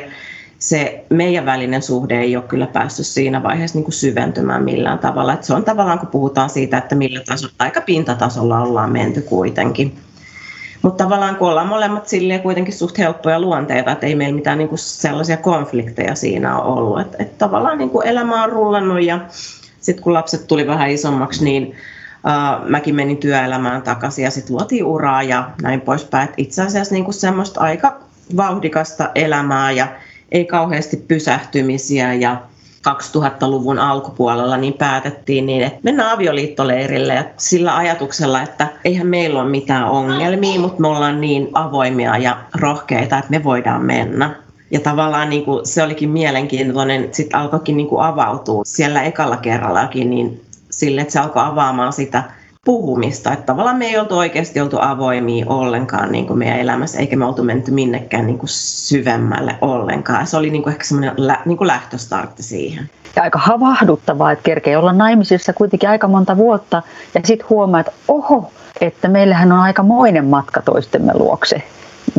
[0.62, 5.34] se meidän välinen suhde ei ole kyllä päässyt siinä vaiheessa niin kuin syventymään millään tavalla.
[5.34, 9.97] Että se on tavallaan, kun puhutaan siitä, että millä tasolla, aika pintatasolla ollaan menty kuitenkin.
[10.82, 14.69] Mutta tavallaan kun ollaan molemmat silleen kuitenkin suht helppoja luonteita, että ei meillä mitään niin
[14.69, 17.02] kuin sellaisia konflikteja siinä ole ollut.
[17.02, 19.19] Että, että tavallaan niin kuin elämä on rullannut ja
[19.80, 24.86] sitten kun lapset tuli vähän isommaksi, niin uh, mäkin menin työelämään takaisin ja sitten luotiin
[24.86, 26.30] uraa ja näin poispäin.
[26.30, 28.00] Et itse asiassa niin kuin semmoista aika
[28.38, 29.88] vauhdikasta elämää ja
[30.32, 32.41] ei kauheasti pysähtymisiä ja
[32.89, 39.50] 2000-luvun alkupuolella niin päätettiin niin, että mennään avioliittoleirille ja sillä ajatuksella, että eihän meillä ole
[39.50, 44.36] mitään ongelmia, mutta me ollaan niin avoimia ja rohkeita, että me voidaan mennä.
[44.72, 50.10] Ja tavallaan niin kuin se olikin mielenkiintoinen, sitten alkoikin niin kuin avautua siellä ekalla kerrallakin
[50.10, 50.41] niin
[50.72, 52.24] sille, että se alkoi avaamaan sitä
[52.65, 53.34] puhumista.
[53.34, 57.26] Että tavallaan me ei oltu oikeasti oltu avoimia ollenkaan niin kuin meidän elämässä, eikä me
[57.26, 60.28] oltu menty minnekään niin kuin syvemmälle ollenkaan.
[60.28, 62.89] Se oli niin kuin ehkä semmoinen lä, niin kuin lähtöstartti siihen.
[63.15, 66.82] Ja aika havahduttavaa, että kerkee olla naimisissa kuitenkin aika monta vuotta
[67.13, 71.63] ja sitten huomaa, että oho, että meillähän on aika moinen matka toistemme luokse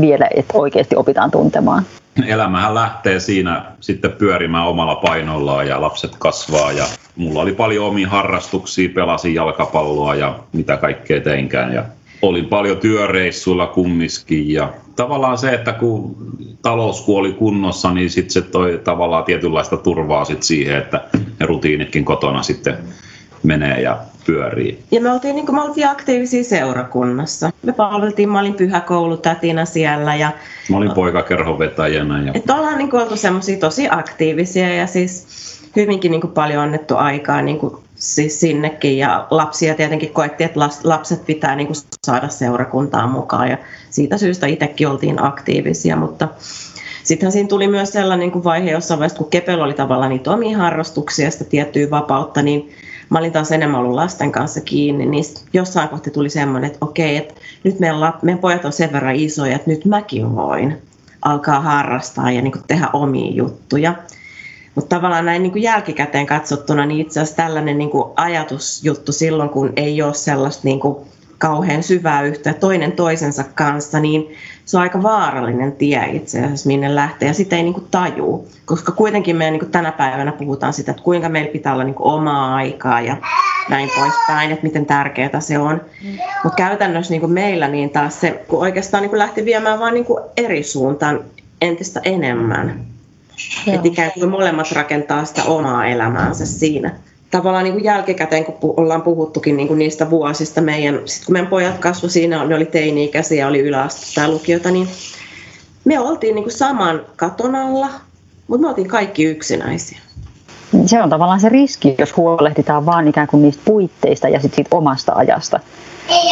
[0.00, 1.86] vielä, että oikeasti opitaan tuntemaan
[2.26, 6.84] elämähän lähtee siinä sitten pyörimään omalla painollaan ja lapset kasvaa ja
[7.16, 11.84] mulla oli paljon omia harrastuksia, pelasin jalkapalloa ja mitä kaikkea teinkään ja
[12.22, 16.16] olin paljon työreissuilla kumminkin ja tavallaan se, että kun
[16.62, 21.00] talous kuoli kunnossa, niin sitten se toi tavallaan tietynlaista turvaa sit siihen, että
[21.40, 22.78] ne rutiinitkin kotona sitten
[23.42, 24.82] menee ja pyörii.
[24.90, 27.50] Ja me oltiin, niin kuin, me oltiin aktiivisia seurakunnassa.
[27.62, 30.14] Me palveltiin, mä olin pyhäkoulutätinä siellä.
[30.14, 30.30] Ja,
[30.70, 32.22] mä olin poikakerhovetäjänä.
[32.22, 32.32] Ja...
[32.34, 35.26] Että ollaan niin kuin, oltu semmoisia tosi aktiivisia ja siis
[35.76, 38.98] hyvinkin niin kuin, paljon annettu aikaa niin kuin, siis sinnekin.
[38.98, 41.76] Ja lapsia tietenkin koettiin, että lapset pitää niin kuin,
[42.06, 43.58] saada seurakuntaan mukaan ja
[43.90, 46.28] siitä syystä itsekin oltiin aktiivisia, mutta
[47.02, 50.30] Sittenhän siinä tuli myös sellainen niin kuin vaihe jossain vaiheessa, kun Kepel oli tavallaan niitä
[50.30, 52.72] omia harrastuksia, sitä tiettyä vapautta, niin
[53.12, 57.16] mä olin taas enemmän ollut lasten kanssa kiinni, niin jossain kohti tuli semmoinen, että okei,
[57.16, 60.82] että nyt meidän, lap, meidän pojat on sen verran isoja, että nyt mäkin voin
[61.22, 63.94] alkaa harrastaa ja niin tehdä omia juttuja.
[64.74, 70.02] Mutta tavallaan näin niin jälkikäteen katsottuna, niin itse asiassa tällainen niin ajatusjuttu silloin, kun ei
[70.02, 70.80] ole sellaista niin
[71.42, 76.94] kauhean syvää yhteyttä toinen toisensa kanssa, niin se on aika vaarallinen tie itse asiassa, minne
[76.94, 78.48] lähtee, ja sitä ei niin kuin tajuu.
[78.64, 82.14] Koska kuitenkin me niin tänä päivänä puhutaan sitä, että kuinka meillä pitää olla niin kuin
[82.14, 83.16] omaa aikaa ja
[83.68, 85.80] näin poispäin, että miten tärkeää se on.
[86.04, 86.18] Mm.
[86.44, 89.94] Mutta käytännössä niin kuin meillä niin taas se kun oikeastaan niin kuin lähti viemään vaan
[89.94, 91.20] niin kuin eri suuntaan
[91.60, 92.84] entistä enemmän.
[93.66, 96.94] Että ikään kuin molemmat rakentaa sitä omaa elämäänsä siinä
[97.32, 101.50] tavallaan niin kuin jälkikäteen, kun ollaan puhuttukin niin kuin niistä vuosista, meidän, sit kun meidän
[101.50, 104.88] pojat kasvoi siinä, ne oli teini-ikäisiä, oli yläaste tai lukiota, niin
[105.84, 107.88] me oltiin niin kuin saman katon alla,
[108.48, 109.98] mutta me oltiin kaikki yksinäisiä.
[110.86, 114.76] Se on tavallaan se riski, jos huolehditaan vaan ikään kuin niistä puitteista ja sit siitä
[114.76, 115.60] omasta ajasta.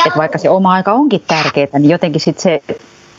[0.06, 2.62] Et vaikka se oma aika onkin tärkeää, niin jotenkin sit se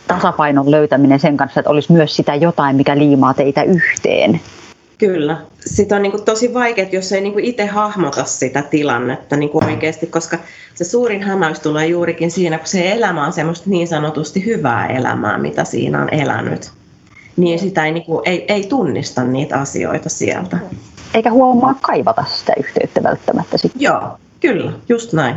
[0.08, 4.42] tasapainon löytäminen sen kanssa, että olisi myös sitä jotain, mikä liimaa teitä yhteen.
[5.02, 5.38] Kyllä.
[5.66, 9.50] Sitä on niin kuin tosi vaikea, jos ei niin kuin itse hahmota sitä tilannetta niin
[9.50, 10.38] kuin oikeasti, koska
[10.76, 15.38] se suurin hämäys tulee juurikin siinä, kun se elämä on semmoista niin sanotusti hyvää elämää,
[15.38, 16.72] mitä siinä on elänyt.
[17.38, 20.58] Niin sitä ei, niin kuin, ei, ei tunnista niitä asioita sieltä.
[21.14, 23.58] Eikä huomaa kaivata sitä yhteyttä välttämättä.
[23.58, 23.82] Sitten.
[23.82, 24.04] Joo,
[24.40, 25.36] kyllä, just näin.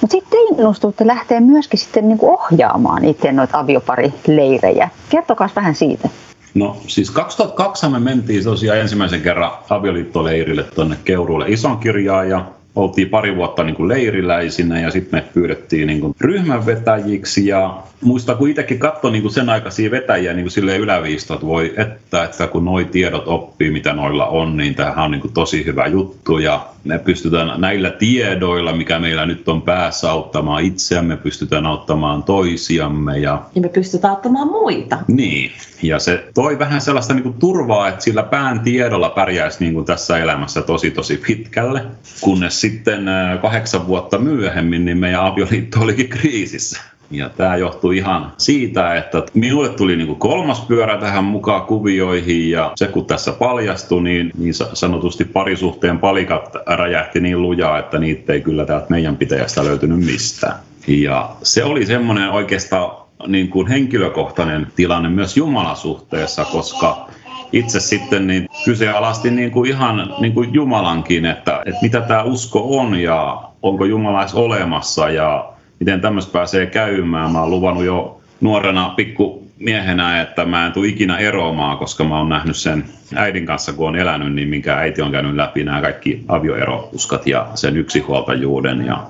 [0.00, 4.88] Mutta sitten innostuitte lähteä myöskin sitten niinku ohjaamaan itse noita avioparileirejä.
[5.08, 6.08] Kertokaa vähän siitä.
[6.54, 13.08] No siis 2002 me mentiin tosiaan ensimmäisen kerran avioliittoleirille tuonne Keuruulle ison kirjaa ja oltiin
[13.08, 17.46] pari vuotta niin kuin leiriläisinä ja sitten me pyydettiin niin kuin ryhmänvetäjiksi.
[17.46, 21.46] Ja muista kun itsekin katsoi niin kuin sen aikaisia vetäjiä niin kuin silleen yläviisto, että
[21.46, 25.34] voi että, että kun noi tiedot oppii, mitä noilla on, niin tämähän on niin kuin
[25.34, 26.38] tosi hyvä juttu.
[26.38, 33.18] Ja me pystytään näillä tiedoilla, mikä meillä nyt on päässä auttamaan itseämme, pystytään auttamaan toisiamme.
[33.18, 34.98] Ja, ja me pystytään auttamaan muita.
[35.08, 35.50] Niin,
[35.82, 39.86] ja se toi vähän sellaista niin kuin turvaa, että sillä pään tiedolla pärjäisi niin kuin
[39.86, 41.82] tässä elämässä tosi tosi pitkälle,
[42.20, 43.06] kunnes sitten
[43.42, 46.93] kahdeksan vuotta myöhemmin niin meidän avioliitto olikin kriisissä.
[47.16, 52.50] Ja tämä johtuu ihan siitä, että minulle tuli niin kuin kolmas pyörä tähän mukaan kuvioihin
[52.50, 58.32] ja se kun tässä paljastui, niin, niin sanotusti parisuhteen palikat räjähti niin lujaa, että niitä
[58.32, 60.58] ei kyllä täältä meidän pitäjästä löytynyt mistään.
[60.86, 67.08] Ja se oli semmoinen oikeastaan niin kuin henkilökohtainen tilanne myös Jumalasuhteessa, koska
[67.52, 72.78] itse sitten niin kyseenalaistin niin kuin ihan niin kuin Jumalankin, että, että mitä tämä usko
[72.78, 77.32] on ja onko Jumalais olemassa ja miten tämmöistä pääsee käymään.
[77.32, 82.18] Mä oon luvannut jo nuorena pikku miehenä, että mä en tule ikinä eroamaan, koska mä
[82.18, 82.84] oon nähnyt sen
[83.14, 87.48] äidin kanssa, kun on elänyt, niin minkä äiti on käynyt läpi nämä kaikki avioerouskat ja
[87.54, 88.86] sen yksinhuoltajuuden.
[88.86, 89.06] Ja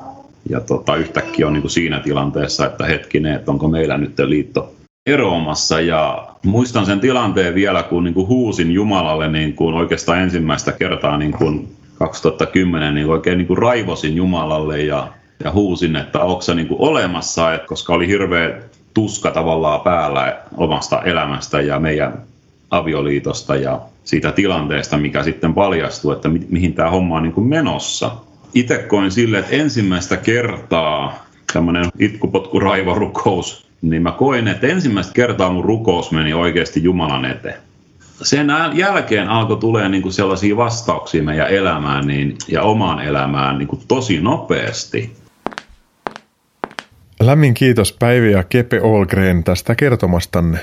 [0.50, 4.74] ja tota, yhtäkkiä on niin kuin siinä tilanteessa, että hetkinen, että onko meillä nyt liitto
[5.07, 10.72] eroamassa ja muistan sen tilanteen vielä, kun niin kuin huusin Jumalalle niin kuin oikeastaan ensimmäistä
[10.72, 15.09] kertaa niin kuin 2010 niin oikein niin kuin raivosin Jumalalle ja,
[15.44, 18.61] ja huusin, että onko se niin kuin olemassa, että koska oli hirveä
[18.94, 22.23] tuska tavallaan päällä omasta elämästä ja meidän
[22.70, 27.47] avioliitosta ja siitä tilanteesta, mikä sitten paljastui, että mi- mihin tämä homma on niin kuin
[27.47, 28.11] menossa.
[28.55, 35.51] Itse koin sille, että ensimmäistä kertaa tämmöinen itkupotku raivorukous, niin mä koin, että ensimmäistä kertaa
[35.51, 37.59] mun rukous meni oikeasti Jumalan eteen.
[38.23, 43.68] Sen jälkeen alkoi tulee niin kuin sellaisia vastauksia meidän elämään niin, ja omaan elämään niin
[43.68, 45.23] kuin tosi nopeasti.
[47.20, 50.59] Lämmin kiitos Päivi ja Kepe Olgren tästä kertomastanne.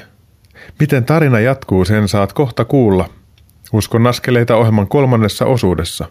[0.80, 3.10] Miten tarina jatkuu, sen saat kohta kuulla.
[3.74, 6.06] Uskon askeleita ohjelman kolmannessa osuudessa.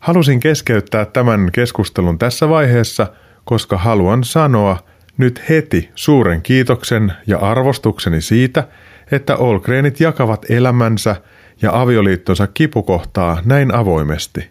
[0.00, 3.06] Halusin keskeyttää tämän keskustelun tässä vaiheessa,
[3.44, 4.78] koska haluan sanoa
[5.16, 8.68] nyt heti suuren kiitoksen ja arvostukseni siitä,
[9.12, 11.16] että Olgrenit jakavat elämänsä
[11.62, 14.50] ja avioliittonsa kipukohtaa näin avoimesti.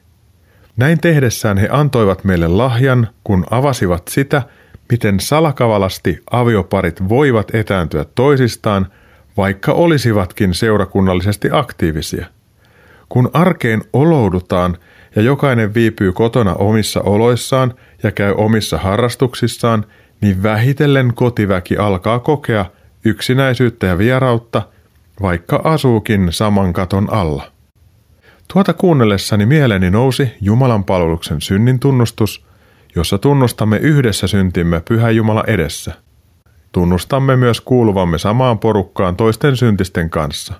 [0.77, 4.41] Näin tehdessään he antoivat meille lahjan, kun avasivat sitä,
[4.91, 8.87] miten salakavalasti avioparit voivat etääntyä toisistaan,
[9.37, 12.25] vaikka olisivatkin seurakunnallisesti aktiivisia.
[13.09, 14.77] Kun arkeen oloudutaan
[15.15, 17.73] ja jokainen viipyy kotona omissa oloissaan
[18.03, 19.85] ja käy omissa harrastuksissaan,
[20.21, 22.65] niin vähitellen kotiväki alkaa kokea
[23.05, 24.61] yksinäisyyttä ja vierautta,
[25.21, 27.51] vaikka asuukin saman katon alla.
[28.53, 32.45] Tuota kuunnellessani mieleeni nousi Jumalan palveluksen synnin tunnustus–
[32.95, 35.93] jossa tunnustamme yhdessä syntimme Pyhä Jumala edessä.
[36.71, 40.53] Tunnustamme myös kuuluvamme samaan porukkaan toisten syntisten kanssa.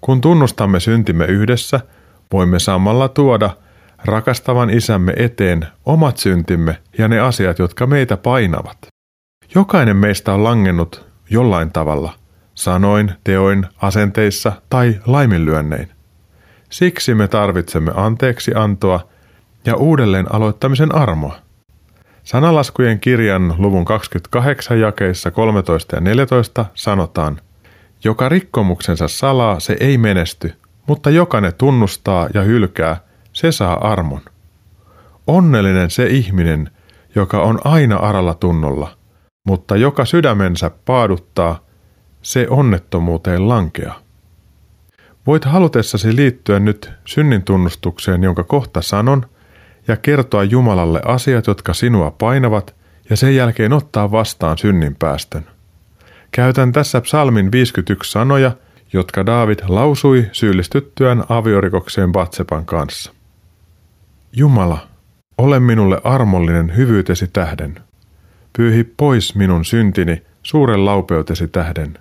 [0.00, 1.80] Kun tunnustamme syntimme yhdessä,
[2.32, 3.50] voimme samalla tuoda
[4.04, 8.78] rakastavan isämme eteen omat syntimme ja ne asiat, jotka meitä painavat.
[9.54, 12.14] Jokainen meistä on langennut jollain tavalla,
[12.54, 15.88] sanoin, teoin, asenteissa tai laiminlyönnein.
[16.70, 19.08] Siksi me tarvitsemme anteeksi antoa
[19.64, 21.47] ja uudelleen aloittamisen armoa.
[22.28, 27.40] Sanalaskujen kirjan luvun 28 jakeissa 13 ja 14 sanotaan,
[28.04, 30.54] joka rikkomuksensa salaa, se ei menesty,
[30.86, 32.96] mutta joka ne tunnustaa ja hylkää,
[33.32, 34.20] se saa armon.
[35.26, 36.70] Onnellinen se ihminen,
[37.14, 38.96] joka on aina aralla tunnolla,
[39.46, 41.60] mutta joka sydämensä paaduttaa,
[42.22, 44.00] se onnettomuuteen lankeaa.
[45.26, 49.26] Voit halutessasi liittyä nyt synnin tunnustukseen, jonka kohta sanon–
[49.88, 52.74] ja kertoa Jumalalle asiat, jotka sinua painavat,
[53.10, 55.44] ja sen jälkeen ottaa vastaan synnin päästön.
[56.30, 58.52] Käytän tässä psalmin 51 sanoja,
[58.92, 63.12] jotka David lausui syyllistyttyään aviorikokseen Batsepan kanssa.
[64.32, 64.88] Jumala,
[65.38, 67.80] ole minulle armollinen hyvyytesi tähden.
[68.56, 71.98] Pyyhi pois minun syntini suuren laupeutesi tähden.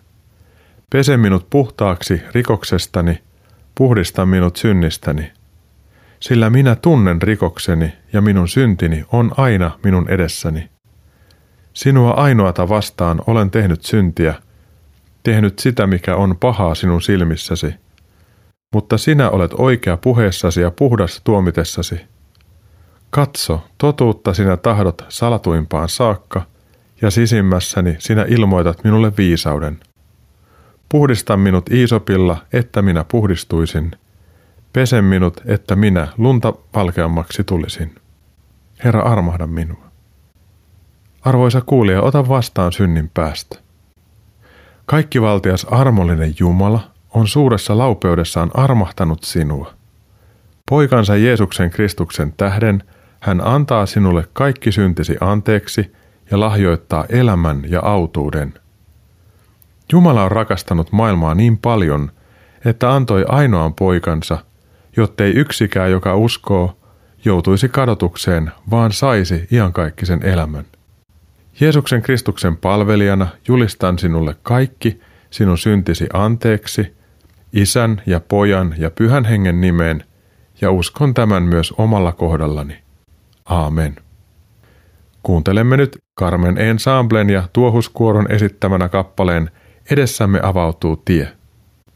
[0.92, 3.20] Pese minut puhtaaksi rikoksestani,
[3.76, 5.32] puhdista minut synnistäni
[6.20, 10.70] sillä minä tunnen rikokseni ja minun syntini on aina minun edessäni.
[11.74, 14.36] Sinua ainoata vastaan olen tehnyt syntiä,
[15.24, 17.74] tehnyt sitä, mikä on pahaa sinun silmissäsi.
[18.74, 22.02] Mutta sinä olet oikea puheessasi ja puhdas tuomitessasi.
[23.10, 26.42] Katso, totuutta sinä tahdot salatuimpaan saakka,
[27.02, 29.80] ja sisimmässäni sinä ilmoitat minulle viisauden.
[30.90, 33.92] Puhdista minut Iisopilla, että minä puhdistuisin–
[34.74, 37.96] Pese minut, että minä lunta valkeammaksi tulisin.
[38.84, 39.88] Herra, armahda minua.
[41.22, 43.60] Arvoisa kuulija, ota vastaan synnin päästä.
[44.86, 49.74] Kaikki valtias armollinen Jumala on suuressa laupeudessaan armahtanut sinua.
[50.70, 52.84] Poikansa Jeesuksen Kristuksen tähden
[53.20, 55.92] hän antaa sinulle kaikki syntisi anteeksi
[56.32, 58.54] ja lahjoittaa elämän ja autuuden.
[59.92, 62.12] Jumala on rakastanut maailmaa niin paljon,
[62.66, 64.38] että antoi ainoan poikansa,
[64.98, 66.78] jottei yksikään, joka uskoo,
[67.26, 70.66] joutuisi kadotukseen, vaan saisi iankaikkisen elämän.
[71.60, 76.96] Jeesuksen Kristuksen palvelijana julistan sinulle kaikki sinun syntisi anteeksi,
[77.54, 80.04] isän ja pojan ja pyhän hengen nimeen,
[80.62, 82.78] ja uskon tämän myös omalla kohdallani.
[83.46, 83.96] Aamen.
[85.24, 89.52] Kuuntelemme nyt Carmen Ensemblen ja Tuohuskuoron esittämänä kappaleen
[89.92, 91.28] Edessämme avautuu tie.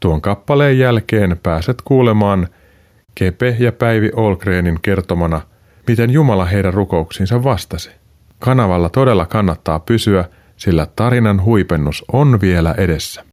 [0.00, 2.48] Tuon kappaleen jälkeen pääset kuulemaan–
[3.14, 5.40] Kepe ja Päivi Olgrenin kertomana,
[5.88, 7.90] miten Jumala heidän rukouksiinsa vastasi.
[8.38, 10.24] Kanavalla todella kannattaa pysyä,
[10.56, 13.24] sillä tarinan huipennus on vielä edessä.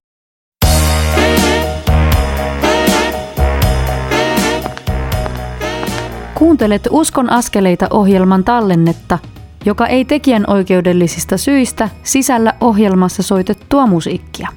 [6.36, 9.20] Kuuntelet Uskon askeleita ohjelman tallennetta,
[9.66, 14.48] joka ei tekijän oikeudellisista syistä sisällä ohjelmassa soitettua musiikkia.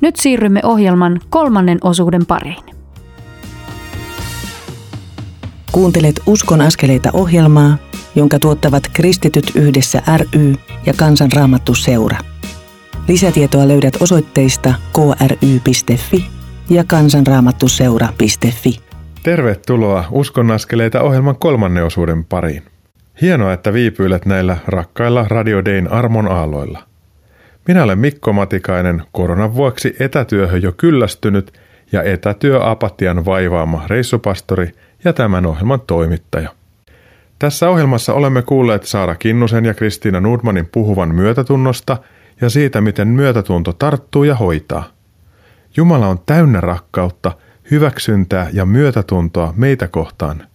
[0.00, 2.73] Nyt siirrymme ohjelman kolmannen osuuden pariin.
[5.74, 7.76] Kuuntelet Uskon askeleita ohjelmaa,
[8.14, 10.54] jonka tuottavat Kristityt yhdessä ry
[10.86, 12.18] ja Kansanraamattu seura.
[13.08, 16.26] Lisätietoa löydät osoitteista kry.fi
[16.70, 18.80] ja kansanraamattuseura.fi.
[19.22, 22.62] Tervetuloa Uskon askeleita ohjelman kolmannen osuuden pariin.
[23.20, 26.82] Hienoa, että viipyilet näillä rakkailla Radio Dayn armon aalloilla.
[27.68, 31.52] Minä olen Mikko Matikainen, koronan vuoksi etätyöhön jo kyllästynyt
[31.92, 34.70] ja etätyöapatian vaivaama reissupastori
[35.04, 36.50] ja tämän ohjelman toimittaja.
[37.38, 41.96] Tässä ohjelmassa olemme kuulleet Saara Kinnusen ja Kristiina Nordmanin puhuvan myötätunnosta
[42.40, 44.84] ja siitä, miten myötätunto tarttuu ja hoitaa.
[45.76, 47.32] Jumala on täynnä rakkautta,
[47.70, 50.46] hyväksyntää ja myötätuntoa meitä kohtaan.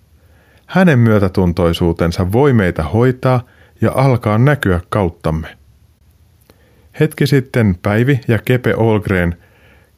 [0.65, 3.41] Hänen myötätuntoisuutensa voi meitä hoitaa
[3.81, 5.57] ja alkaa näkyä kauttamme.
[6.99, 9.37] Hetki sitten Päivi ja Kepe Olgren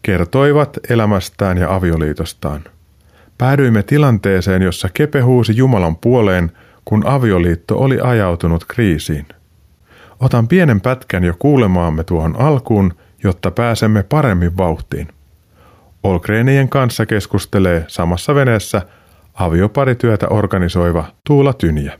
[0.01, 2.63] kertoivat elämästään ja avioliitostaan.
[3.41, 6.51] Päädyimme tilanteeseen, jossa Kepe huusi Jumalan puoleen,
[6.85, 9.25] kun avioliitto oli ajautunut kriisiin.
[10.19, 15.07] Otan pienen pätkän jo kuulemaamme tuohon alkuun, jotta pääsemme paremmin vauhtiin.
[16.03, 18.81] Olkreenien kanssa keskustelee samassa veneessä
[19.33, 21.99] avioparityötä organisoiva Tuula Tyniä.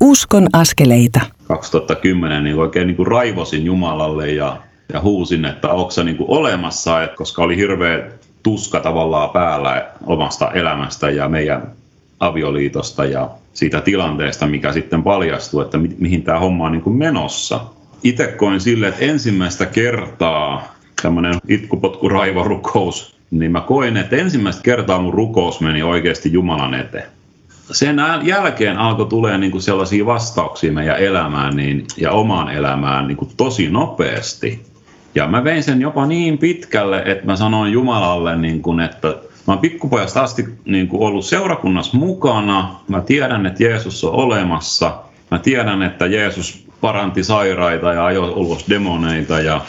[0.00, 1.20] Uskon askeleita.
[1.48, 4.56] 2010 niin oikein niin kuin raivosin Jumalalle ja,
[4.92, 8.10] ja huusin, että onko se niin kuin olemassa, että koska oli hirveä
[8.44, 11.72] tuska tavallaan päällä omasta elämästä ja meidän
[12.20, 16.96] avioliitosta ja siitä tilanteesta, mikä sitten paljastui, että mi- mihin tämä homma on niin kuin
[16.96, 17.60] menossa.
[18.02, 24.98] Itse koin sille, että ensimmäistä kertaa tämmöinen itkupotku raivorukous, niin mä koin, että ensimmäistä kertaa
[24.98, 27.08] mun rukous meni oikeasti Jumalan eteen.
[27.72, 33.16] Sen jälkeen alkoi tulee niin kuin sellaisia vastauksia meidän elämään niin, ja omaan elämään niin
[33.16, 34.73] kuin tosi nopeasti.
[35.14, 39.08] Ja mä vein sen jopa niin pitkälle, että mä sanoin Jumalalle, niin kuin, että
[39.46, 42.74] mä oon pikkupojasta asti niin kuin ollut seurakunnassa mukana.
[42.88, 44.94] Mä tiedän, että Jeesus on olemassa.
[45.30, 49.60] Mä tiedän, että Jeesus paranti sairaita ja ajoi ulos demoneita ja,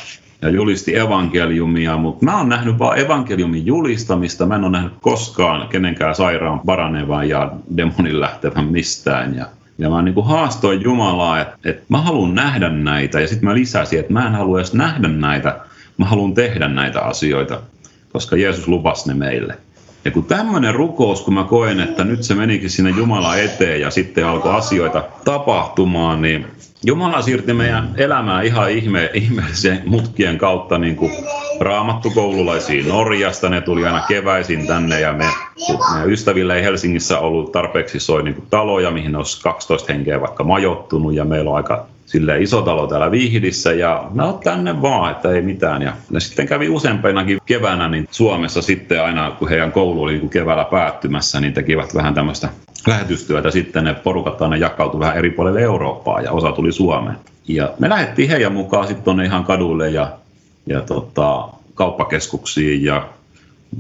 [0.42, 4.46] ja julisti evankeliumia, mutta mä oon nähnyt vain evankeliumin julistamista.
[4.46, 9.36] Mä en ole nähnyt koskaan kenenkään sairaan paranevan ja demonin lähtevän mistään.
[9.36, 9.46] Ja
[9.78, 13.20] ja mä niin kuin haastoin Jumalaa, että, että mä haluan nähdä näitä.
[13.20, 15.60] Ja sitten mä lisäsin, että mä en halua edes nähdä näitä.
[15.98, 17.62] Mä haluan tehdä näitä asioita,
[18.14, 19.58] koska Jeesus lupasi ne meille.
[20.06, 23.90] Ja kun tämmöinen rukous, kun mä koen, että nyt se menikin sinne Jumala eteen ja
[23.90, 26.46] sitten alkoi asioita tapahtumaan, niin
[26.84, 31.12] Jumala siirti meidän elämää ihan ihme, ihmeellisen mutkien kautta niin kuin
[31.60, 33.50] raamattukoululaisiin Norjasta.
[33.50, 35.26] Ne tuli aina keväisin tänne ja me,
[35.94, 40.44] meidän ystävillä ei Helsingissä ollut tarpeeksi soi niin kuin taloja, mihin olisi 12 henkeä vaikka
[40.44, 45.32] majottunut ja meillä on aika sille iso talo täällä Vihdissä ja no tänne vaan, että
[45.32, 45.82] ei mitään.
[45.82, 50.30] Ja ne sitten kävi useampinakin keväänä niin Suomessa sitten aina, kun heidän koulu oli niin
[50.30, 52.50] keväällä päättymässä, niin tekivät vähän tämmöistä
[52.88, 53.52] lähetystyötä.
[53.52, 57.18] Sitten ne porukat aina jakautui vähän eri puolille Eurooppaa ja osa tuli Suomeen.
[57.48, 60.08] Ja me lähdettiin heidän mukaan sitten tuonne ihan kaduille ja,
[60.66, 63.10] ja tota, kauppakeskuksiin ja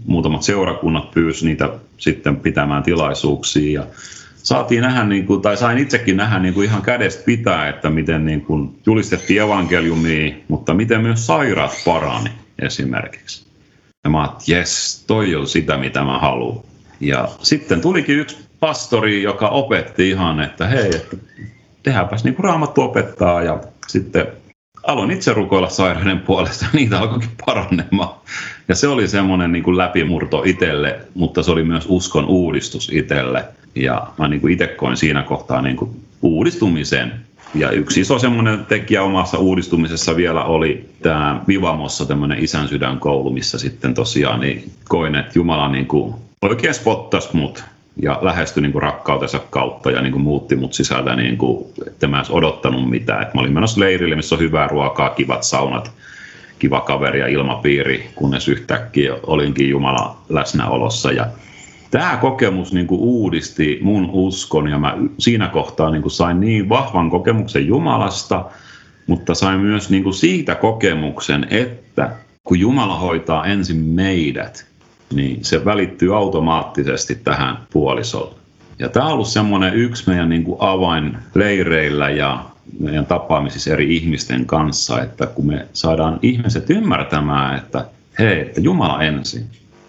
[0.05, 3.81] muutamat seurakunnat pyysi niitä sitten pitämään tilaisuuksia.
[3.81, 3.88] Ja
[4.36, 8.25] saatiin nähdä, niin kuin, tai sain itsekin nähdä niin kuin ihan kädestä pitää, että miten
[8.25, 12.29] niin kuin julistettiin evankeliumia, mutta miten myös sairaat parani
[12.61, 13.45] esimerkiksi.
[14.03, 16.63] Ja mä että jes, toi on sitä, mitä mä haluan.
[16.99, 21.17] Ja sitten tulikin yksi pastori, joka opetti ihan, että hei, että
[21.83, 23.43] tehdäänpäs niin kuin raamattu opettaa.
[23.43, 24.27] Ja sitten
[24.86, 28.15] aloin itse rukoilla sairaiden puolesta, niitä alkoikin paranemaan.
[28.67, 33.45] Ja se oli semmoinen niin kuin läpimurto itselle, mutta se oli myös uskon uudistus itselle.
[33.75, 37.13] Ja mä niin kuin itse koin siinä kohtaa niin kuin uudistumisen.
[37.55, 43.57] Ja yksi iso semmoinen tekijä omassa uudistumisessa vielä oli tämä Vivamossa tämmöinen isän sydänkoulu, missä
[43.57, 47.63] sitten tosiaan niin koin, että Jumala niin kuin oikein spottasi mut
[48.01, 52.07] ja lähestyi niin kuin rakkautensa kautta ja niin kuin muutti mut sisältä, niin kuin, että
[52.07, 53.21] mä en odottanut mitään.
[53.21, 55.91] Et mä olin menossa leirille, missä on hyvää ruokaa, kivat saunat,
[56.59, 61.11] kiva kaveri ja ilmapiiri, kunnes yhtäkkiä olinkin Jumala läsnäolossa.
[61.11, 61.27] Ja
[61.91, 66.69] tämä kokemus niin kuin uudisti mun uskon ja mä siinä kohtaa niin kuin sain niin
[66.69, 68.45] vahvan kokemuksen Jumalasta,
[69.07, 72.11] mutta sain myös niin kuin siitä kokemuksen, että
[72.43, 74.65] kun Jumala hoitaa ensin meidät,
[75.13, 78.35] niin se välittyy automaattisesti tähän puolisolle.
[78.79, 82.45] Ja tämä on ollut semmoinen yksi meidän niin kuin avain leireillä ja
[82.79, 87.85] meidän tapaamisissa eri ihmisten kanssa, että kun me saadaan ihmiset ymmärtämään, että
[88.19, 89.45] hei, että Jumala ensin.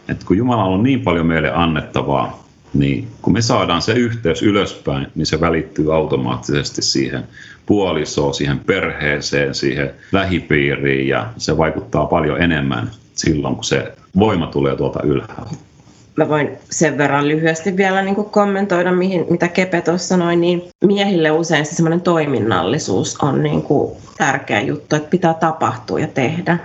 [0.09, 2.47] Että kun Jumala on niin paljon meille annettavaa
[2.79, 7.25] niin kun me saadaan se yhteys ylöspäin, niin se välittyy automaattisesti siihen
[7.67, 14.77] puolisoon, siihen perheeseen, siihen lähipiiriin ja se vaikuttaa paljon enemmän silloin, kun se voima tulee
[14.77, 15.55] tuolta ylhäältä.
[16.17, 20.63] Mä voin sen verran lyhyesti vielä niin kuin kommentoida, mihin, mitä Kepe tuossa sanoi, niin
[20.85, 26.59] miehille usein se semmoinen toiminnallisuus on niin kuin tärkeä juttu, että pitää tapahtua ja tehdä.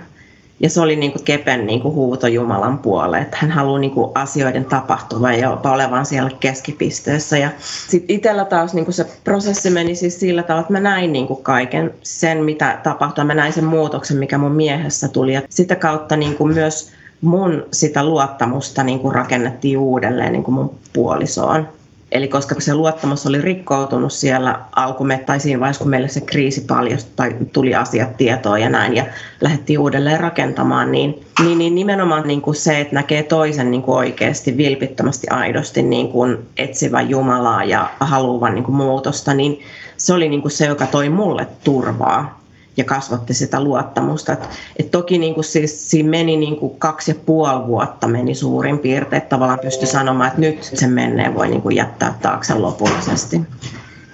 [0.62, 3.90] Ja se oli niin kuin Kepen niin kuin huuto Jumalan puoleen, että hän haluaa niin
[3.90, 7.38] kuin asioiden tapahtuvan ja jopa olevan siellä keskipisteessä.
[7.38, 7.50] Ja
[7.88, 11.26] sitten itsellä taas niin kuin se prosessi meni siis sillä tavalla, että mä näin niin
[11.26, 13.24] kuin kaiken sen, mitä tapahtui.
[13.24, 15.34] Mä näin sen muutoksen, mikä mun miehessä tuli.
[15.34, 20.54] Ja sitä kautta niin kuin myös mun sitä luottamusta niin kuin rakennettiin uudelleen niin kuin
[20.54, 21.68] mun puolisoon.
[22.12, 26.60] Eli koska se luottamus oli rikkoutunut siellä alkume, tai siinä vaiheessa, kun meille se kriisi
[26.60, 29.04] paljastui tai tuli asiat tietoon ja näin, ja
[29.40, 33.98] lähdettiin uudelleen rakentamaan, niin, niin, niin nimenomaan niin kuin se, että näkee toisen niin kuin
[33.98, 39.60] oikeasti, vilpittömästi, aidosti niin kuin etsivä Jumalaa ja haluavan niin kuin muutosta, niin
[39.96, 42.41] se oli niin kuin se, joka toi mulle turvaa
[42.76, 44.32] ja kasvatti sitä luottamusta.
[44.32, 48.34] Et, et toki niin kuin siis, siinä meni niin kuin kaksi ja puoli vuotta meni
[48.34, 52.54] suurin piirtein, että tavallaan pystyi sanomaan, että nyt sen menneen voi niin kuin jättää taakse
[52.54, 53.40] lopullisesti.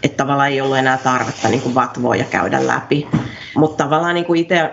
[0.02, 3.08] Että tavallaan ei ollut enää tarvetta niin kuin vatvoa ja käydä läpi.
[3.56, 4.70] Mutta tavallaan niin kuin itse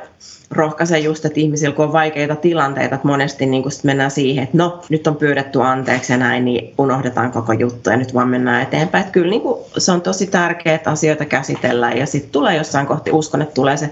[0.52, 4.58] rohkaisen just, että ihmisillä kun on vaikeita tilanteita, että monesti niin sit mennään siihen, että
[4.58, 8.62] no nyt on pyydetty anteeksi ja näin, niin unohdetaan koko juttu ja nyt vaan mennään
[8.62, 9.02] eteenpäin.
[9.02, 12.88] Että kyllä niin kuin, se on tosi tärkeää, että asioita käsitellään ja sitten tulee jossain
[12.88, 13.92] kohti, uskon, että tulee se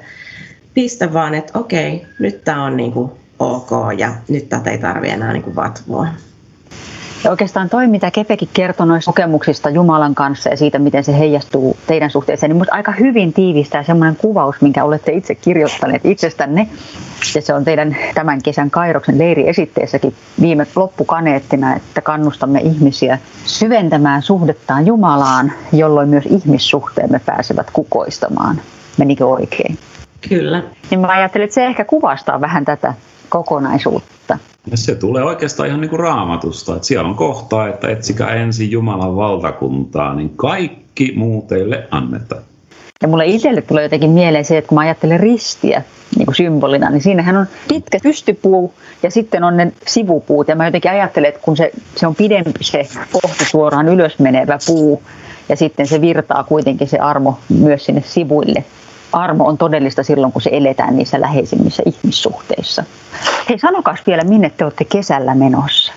[0.74, 5.14] piste vaan, että okei, nyt tämä on niin kuin ok ja nyt tätä ei tarvitse
[5.14, 6.08] enää niin vatvoa.
[7.24, 11.78] Ja oikeastaan toi, mitä Kepekin kertoi noista kokemuksista Jumalan kanssa ja siitä, miten se heijastuu
[11.88, 16.68] teidän suhteeseen, niin minusta aika hyvin tiivistää semmoinen kuvaus, minkä olette itse kirjoittaneet itsestänne.
[17.36, 24.88] Ja se on teidän tämän kesän Kairoksen leiriesitteessäkin viime loppukaneettina, että kannustamme ihmisiä syventämään suhdettaan
[24.88, 28.62] Jumalaan, jolloin myös ihmissuhteemme pääsevät kukoistamaan.
[28.98, 29.78] Menikö oikein?
[30.30, 30.64] Kyllä.
[30.90, 32.94] Niin mä ajattelin, että se ehkä kuvastaa vähän tätä
[33.30, 34.38] kokonaisuutta.
[34.72, 38.72] Ja se tulee oikeastaan ihan niin kuin raamatusta, että siellä on kohta, että etsikää ensin
[38.72, 42.42] Jumalan valtakuntaa, niin kaikki muu teille annetaan.
[43.02, 45.84] Ja mulle itselle tulee jotenkin mieleen se, että kun mä ajattelen ristiä
[46.16, 50.48] niin kuin symbolina, niin siinähän on pitkä pystypuu ja sitten on ne sivupuut.
[50.48, 54.58] Ja mä jotenkin ajattelen, että kun se, se on pidempi se kohti suoraan ylös menevä
[54.68, 55.04] puu
[55.50, 58.64] ja sitten se virtaa kuitenkin se armo myös sinne sivuille,
[59.14, 62.84] armo on todellista silloin, kun se eletään niissä läheisimmissä ihmissuhteissa.
[63.50, 65.94] Hei, sanokas vielä, minne te olette kesällä menossa?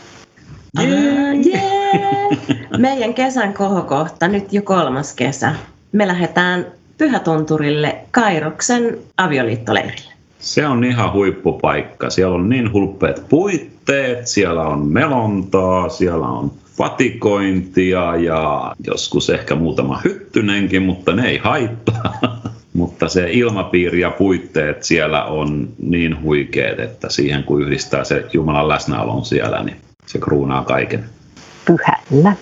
[0.80, 2.76] Yeah, yeah.
[2.78, 5.54] Meidän kesän kohokohta, nyt jo kolmas kesä.
[5.92, 6.66] Me lähdetään
[6.98, 10.12] Pyhätunturille Kairoksen avioliittoleirille.
[10.38, 12.10] Se on ihan huippupaikka.
[12.10, 20.00] Siellä on niin hulppeet puitteet, siellä on melontaa, siellä on fatikointia ja joskus ehkä muutama
[20.04, 22.14] hyttynenkin, mutta ne ei haittaa.
[22.76, 28.68] Mutta se ilmapiiri ja puitteet siellä on niin huikeet, että siihen kun yhdistää se Jumalan
[28.68, 31.04] läsnäolon siellä, niin se kruunaa kaiken.
[31.64, 32.36] Pyhällä.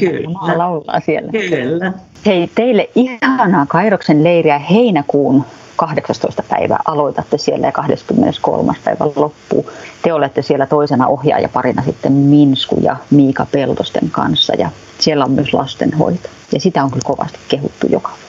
[0.00, 0.58] Kyllä.
[0.58, 1.32] laulaa siellä.
[1.32, 1.92] Kyllä.
[2.26, 5.44] Hei, teille ihanaa Kairoksen leiriä heinäkuun
[5.76, 6.42] 18.
[6.48, 8.72] päivä aloitatte siellä ja 23.
[8.84, 9.70] päivä loppuu.
[10.02, 15.54] Te olette siellä toisena ohjaajaparina sitten Minsku ja Miika Peltosten kanssa ja siellä on myös
[15.54, 16.28] lastenhoito.
[16.52, 18.27] Ja sitä on kyllä kovasti kehuttu joka vuosi.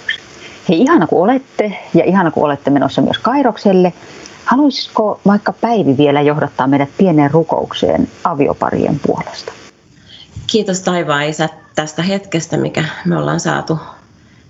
[0.70, 3.94] Hei, ihana kun olette ja ihana kun olette menossa myös Kairokselle.
[4.46, 9.52] Haluaisiko vaikka Päivi vielä johdattaa meidät pieneen rukoukseen avioparien puolesta?
[10.48, 13.80] Kiitos taivaan isä tästä hetkestä, mikä me ollaan saatu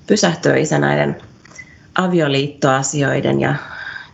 [0.08, 1.18] pysähtyä isä näiden
[1.96, 3.56] avioliittoasioiden ja,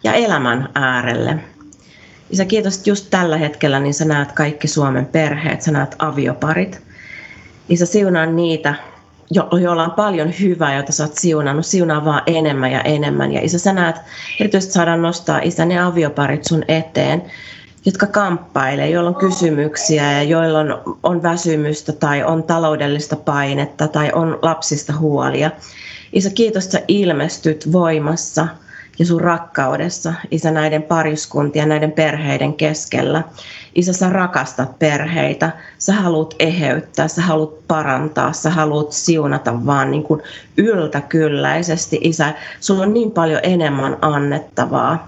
[0.03, 1.38] ja elämän äärelle.
[2.30, 6.82] Isä, kiitos, just tällä hetkellä niin sä näet kaikki Suomen perheet, sä näet avioparit.
[7.70, 8.76] Isä, siunaa niitä,
[9.32, 11.65] jo, joilla on paljon hyvää, jota sä oot siunannut.
[11.65, 13.34] Siunaa vaan enemmän ja enemmän.
[13.34, 13.95] Ja isä, sä näet,
[14.39, 17.23] erityisesti saadaan nostaa isä ne avioparit sun eteen,
[17.86, 24.11] jotka kamppailee, joilla on kysymyksiä ja joilla on, on väsymystä tai on taloudellista painetta tai
[24.13, 25.51] on lapsista huolia.
[26.13, 28.47] Isä, kiitos, että ilmestyt voimassa
[28.99, 33.23] ja sun rakkaudessa, Isä, näiden pariskuntien, näiden perheiden keskellä.
[33.75, 40.03] Isä, sä rakastat perheitä, sä haluat eheyttää, sä haluat parantaa, sä haluat siunata vaan niin
[40.03, 40.21] kuin
[40.57, 41.99] yltäkylläisesti.
[42.01, 45.07] Isä, sulla on niin paljon enemmän annettavaa.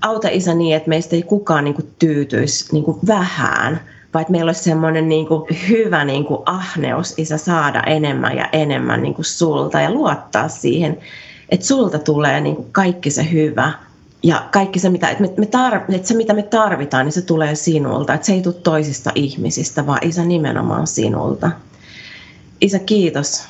[0.00, 3.80] Auta Isä niin, että meistä ei kukaan niin kuin tyytyisi niin kuin vähään,
[4.14, 5.26] vai että meillä olisi semmoinen niin
[5.68, 10.98] hyvä niin kuin ahneus, isä, saada enemmän ja enemmän niin kuin sulta ja luottaa siihen,
[11.48, 13.72] että sulta tulee niin kuin kaikki se hyvä
[14.22, 17.22] ja kaikki se, mitä, että me, me tarv, että se, mitä me tarvitaan, niin se
[17.22, 18.14] tulee sinulta.
[18.14, 21.50] Että se ei tule toisista ihmisistä, vaan isä nimenomaan sinulta.
[22.60, 23.44] Isä, kiitos,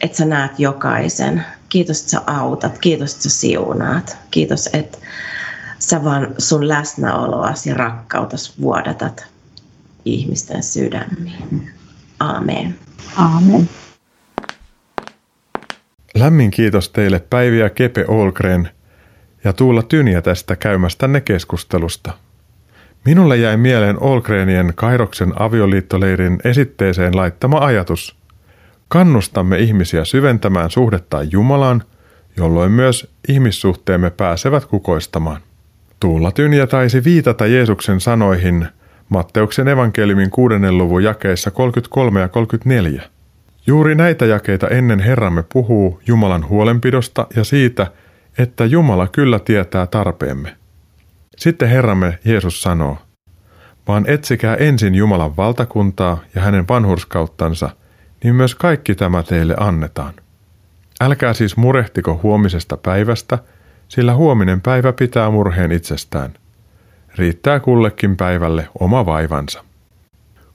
[0.00, 1.44] että sä näet jokaisen.
[1.68, 2.78] Kiitos, että sä autat.
[2.78, 4.16] Kiitos, että sä siunaat.
[4.30, 4.98] Kiitos, että
[5.78, 9.26] sä vaan sun läsnäoloasi ja rakkautas vuodatat
[10.04, 11.70] ihmisten sydämiin.
[12.20, 12.78] Aamen.
[13.16, 13.68] Aamen.
[16.18, 18.68] Lämmin kiitos teille Päivi ja Kepe Olgren
[19.44, 22.12] ja Tuula Tyniä tästä käymästänne keskustelusta.
[23.04, 28.16] Minulle jäi mieleen Olgrenien Kairoksen avioliittoleirin esitteeseen laittama ajatus.
[28.88, 31.82] Kannustamme ihmisiä syventämään suhdettaan Jumalaan,
[32.36, 35.40] jolloin myös ihmissuhteemme pääsevät kukoistamaan.
[36.00, 38.68] Tuula Tyniä taisi viitata Jeesuksen sanoihin
[39.08, 43.17] Matteuksen evankeliumin kuudennen luvun jakeissa 33 ja 34.
[43.68, 47.86] Juuri näitä jakeita ennen Herramme puhuu Jumalan huolenpidosta ja siitä,
[48.38, 50.56] että Jumala kyllä tietää tarpeemme.
[51.36, 52.98] Sitten Herramme Jeesus sanoo,
[53.88, 57.70] vaan etsikää ensin Jumalan valtakuntaa ja hänen vanhurskauttansa,
[58.24, 60.14] niin myös kaikki tämä teille annetaan.
[61.00, 63.38] Älkää siis murehtiko huomisesta päivästä,
[63.88, 66.34] sillä huominen päivä pitää murheen itsestään.
[67.16, 69.67] Riittää kullekin päivälle oma vaivansa.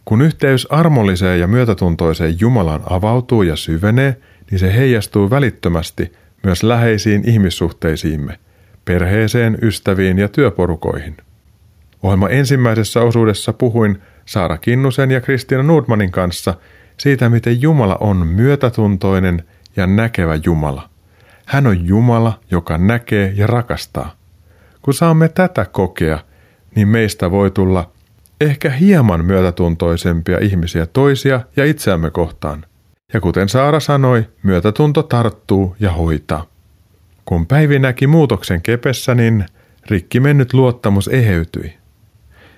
[0.06, 4.18] Kun yhteys armolliseen ja myötätuntoiseen Jumalaan avautuu ja syvenee,
[4.52, 6.12] niin se heijastuu välittömästi
[6.44, 8.40] myös läheisiin ihmissuhteisiimme,
[8.86, 11.18] perheeseen, ystäviin ja työporukoihin.
[12.04, 16.54] Ohjelma ensimmäisessä osuudessa puhuin Saara Kinnusen ja Kristiina Nordmanin kanssa
[16.98, 19.44] siitä, miten Jumala on myötätuntoinen
[19.76, 20.90] ja näkevä Jumala.
[21.46, 24.16] Hän on Jumala, joka näkee ja rakastaa.
[24.82, 26.20] Kun saamme tätä kokea,
[26.76, 27.92] niin meistä voi tulla
[28.44, 32.66] ehkä hieman myötätuntoisempia ihmisiä toisia ja itseämme kohtaan.
[33.14, 36.46] Ja kuten Saara sanoi, myötätunto tarttuu ja hoitaa.
[37.26, 39.46] Kun Päivi näki muutoksen kepessä, niin
[39.90, 41.74] rikki mennyt luottamus eheytyi.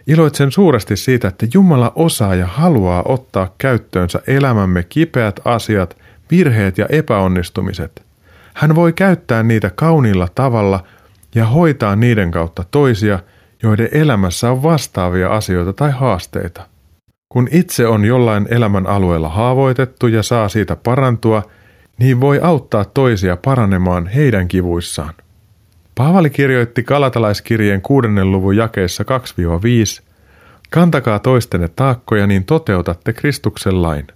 [0.07, 5.97] Iloitsen suuresti siitä, että Jumala osaa ja haluaa ottaa käyttöönsä elämämme kipeät asiat,
[6.31, 8.03] virheet ja epäonnistumiset.
[8.53, 10.83] Hän voi käyttää niitä kauniilla tavalla
[11.35, 13.19] ja hoitaa niiden kautta toisia–
[13.63, 16.67] joiden elämässä on vastaavia asioita tai haasteita.
[17.29, 21.43] Kun itse on jollain elämän alueella haavoitettu ja saa siitä parantua,
[21.99, 25.13] niin voi auttaa toisia paranemaan heidän kivuissaan.
[25.95, 29.03] Paavali kirjoitti Kalatalaiskirjeen kuudennen luvun jakeessa
[30.01, 30.05] 2-5,
[30.69, 34.07] Kantakaa toistenne taakkoja, niin toteutatte Kristuksen lain.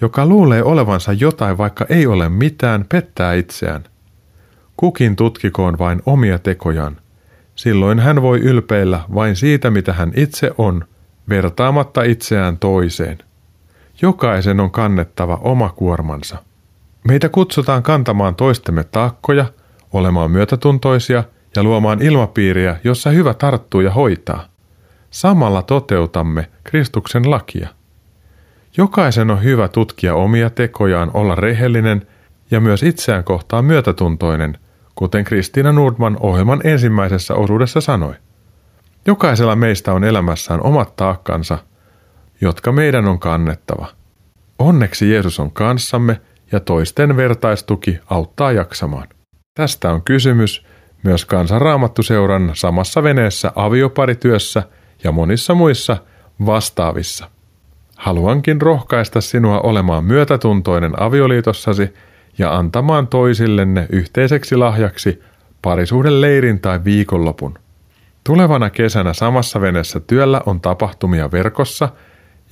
[0.00, 3.84] Joka luulee olevansa jotain, vaikka ei ole mitään, pettää itseään.
[4.76, 6.96] Kukin tutkikoon vain omia tekojaan.
[7.54, 10.84] Silloin hän voi ylpeillä vain siitä, mitä hän itse on,
[11.28, 13.18] vertaamatta itseään toiseen.
[14.02, 16.36] Jokaisen on kannettava oma kuormansa.
[17.08, 19.44] Meitä kutsutaan kantamaan toistemme taakkoja,
[19.92, 21.24] olemaan myötätuntoisia
[21.56, 24.44] ja luomaan ilmapiiriä, jossa hyvä tarttuu ja hoitaa.
[25.10, 27.68] Samalla toteutamme Kristuksen lakia.
[28.76, 32.06] Jokaisen on hyvä tutkia omia tekojaan, olla rehellinen
[32.50, 34.58] ja myös itseään kohtaan myötätuntoinen–
[34.94, 38.14] kuten Kristiina Nordman ohjelman ensimmäisessä osuudessa sanoi.
[39.06, 41.58] Jokaisella meistä on elämässään omat taakkansa,
[42.40, 43.86] jotka meidän on kannettava.
[44.58, 46.20] Onneksi Jeesus on kanssamme
[46.52, 49.08] ja toisten vertaistuki auttaa jaksamaan.
[49.54, 50.66] Tästä on kysymys
[51.02, 54.62] myös kansanraamattuseuran samassa veneessä avioparityössä
[55.04, 55.96] ja monissa muissa
[56.46, 57.30] vastaavissa.
[57.96, 61.94] Haluankin rohkaista sinua olemaan myötätuntoinen avioliitossasi
[62.38, 65.22] ja antamaan toisillenne yhteiseksi lahjaksi
[65.62, 67.58] parisuuden leirin tai viikonlopun.
[68.24, 71.88] Tulevana kesänä samassa veneessä työllä on tapahtumia verkossa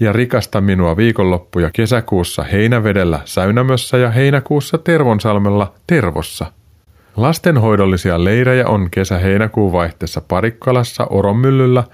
[0.00, 6.46] ja rikasta minua viikonloppuja kesäkuussa Heinävedellä Säynämössä ja heinäkuussa Tervonsalmella Tervossa.
[7.16, 11.84] Lastenhoidollisia leirejä on kesä-heinäkuun vaihteessa Parikkalassa Oronmyllyllä,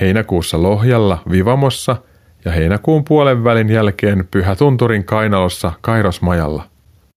[0.00, 1.96] heinäkuussa Lohjalla Vivamossa
[2.44, 6.62] ja heinäkuun puolen välin jälkeen Pyhätunturin Kainalossa Kairosmajalla–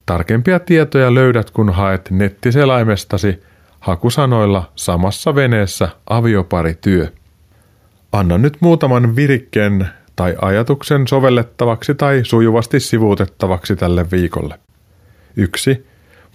[0.10, 3.44] Tarkempia tietoja löydät, kun haet nettiselaimestasi
[3.80, 7.08] hakusanoilla samassa veneessä avioparityö.
[8.12, 14.60] Anna nyt muutaman virikkeen tai ajatuksen sovellettavaksi tai sujuvasti sivuutettavaksi tälle viikolle.
[15.36, 15.86] 1.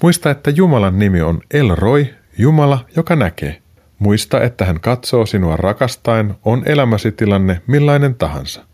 [0.03, 3.63] Muista, että Jumalan nimi on Elroi, Jumala, joka näkee.
[3.99, 8.65] Muista, että hän katsoo sinua rakastaen, on elämäsi tilanne millainen tahansa.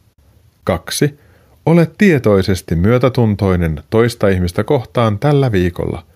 [0.65, 1.19] 2.
[1.67, 6.07] Ole tietoisesti myötätuntoinen toista ihmistä kohtaan tällä viikolla.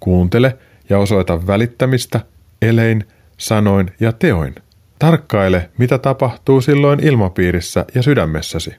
[0.00, 2.20] Kuuntele ja osoita välittämistä,
[2.62, 3.04] elein,
[3.36, 4.54] sanoin ja teoin.
[4.98, 8.76] Tarkkaile, mitä tapahtuu silloin ilmapiirissä ja sydämessäsi.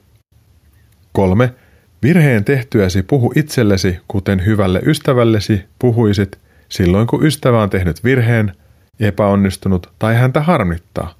[1.12, 1.54] 3.
[2.02, 6.38] Virheen tehtyäsi puhu itsellesi, kuten hyvälle ystävällesi puhuisit
[6.68, 8.52] silloin, kun ystävä on tehnyt virheen,
[9.00, 11.14] epäonnistunut tai häntä harmittaa.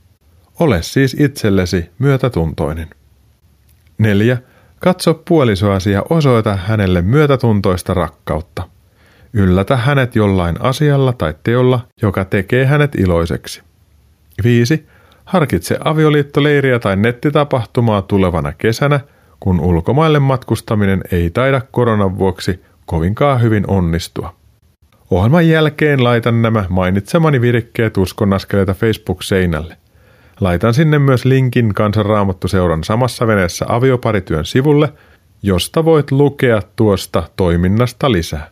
[0.61, 2.89] Ole siis itsellesi myötätuntoinen.
[3.99, 4.39] 4.
[4.81, 8.63] Katso puolisoasi ja osoita hänelle myötätuntoista rakkautta.
[9.33, 13.63] Yllätä hänet jollain asialla tai teolla, joka tekee hänet iloiseksi.
[14.45, 14.87] 5.
[15.25, 19.01] Harkitse avioliittoleiriä tai nettitapahtumaa tulevana kesänä,
[19.41, 24.35] kun ulkomaille matkustaminen ei taida koronan vuoksi kovinkaan hyvin onnistua.
[25.11, 29.77] Ohjelman jälkeen laitan nämä mainitsemani virikkeet uskonaskeleita Facebook-seinälle.
[30.41, 34.93] Laitan sinne myös linkin kansanraamattuseuran samassa veneessä avioparityön sivulle,
[35.43, 38.51] josta voit lukea tuosta toiminnasta lisää.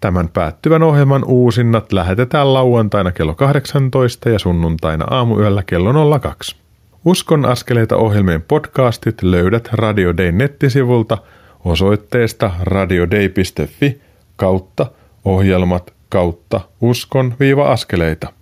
[0.00, 6.56] Tämän päättyvän ohjelman uusinnat lähetetään lauantaina kello 18 ja sunnuntaina aamuyöllä kello 02.
[7.04, 11.18] Uskon askeleita ohjelmien podcastit löydät Radio Day nettisivulta
[11.64, 14.00] osoitteesta radiodei.fi
[14.36, 14.86] kautta
[15.24, 18.32] ohjelmat kautta uskon-askeleita.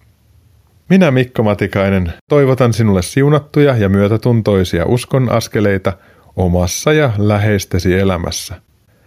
[0.90, 5.92] Minä Mikko Matikainen toivotan sinulle siunattuja ja myötätuntoisia uskon askeleita
[6.36, 8.54] omassa ja läheistesi elämässä.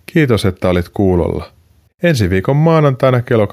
[0.06, 1.52] Kiitos, että olit kuulolla.
[2.04, 3.46] Ensi viikon maanantaina kello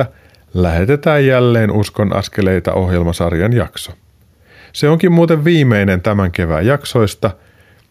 [0.00, 0.06] 21.40
[0.54, 3.92] lähetetään jälleen Uskon askeleita ohjelmasarjan jakso.
[4.72, 7.30] Se onkin muuten viimeinen tämän kevään jaksoista.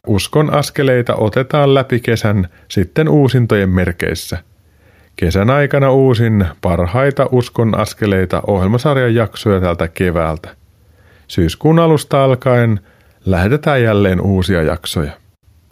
[0.07, 4.37] Uskon askeleita otetaan läpi kesän sitten uusintojen merkeissä.
[5.17, 10.49] Kesän aikana uusin parhaita Uskon askeleita ohjelmasarjan jaksoja tältä keväältä.
[11.27, 12.79] Syyskuun alusta alkaen
[13.25, 15.11] lähetetään jälleen uusia jaksoja.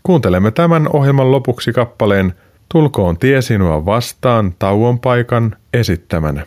[0.03, 2.33] Kuuntelemme tämän ohjelman lopuksi kappaleen–
[2.69, 6.45] Tulkoon tie sinua vastaan tauon paikan esittämänä.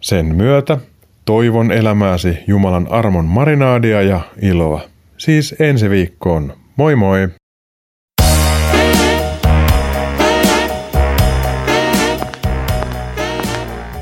[0.00, 0.78] Sen myötä
[1.24, 4.80] toivon elämääsi Jumalan armon marinaadia ja iloa.
[5.16, 6.52] Siis ensi viikkoon.
[6.76, 7.28] Moi moi!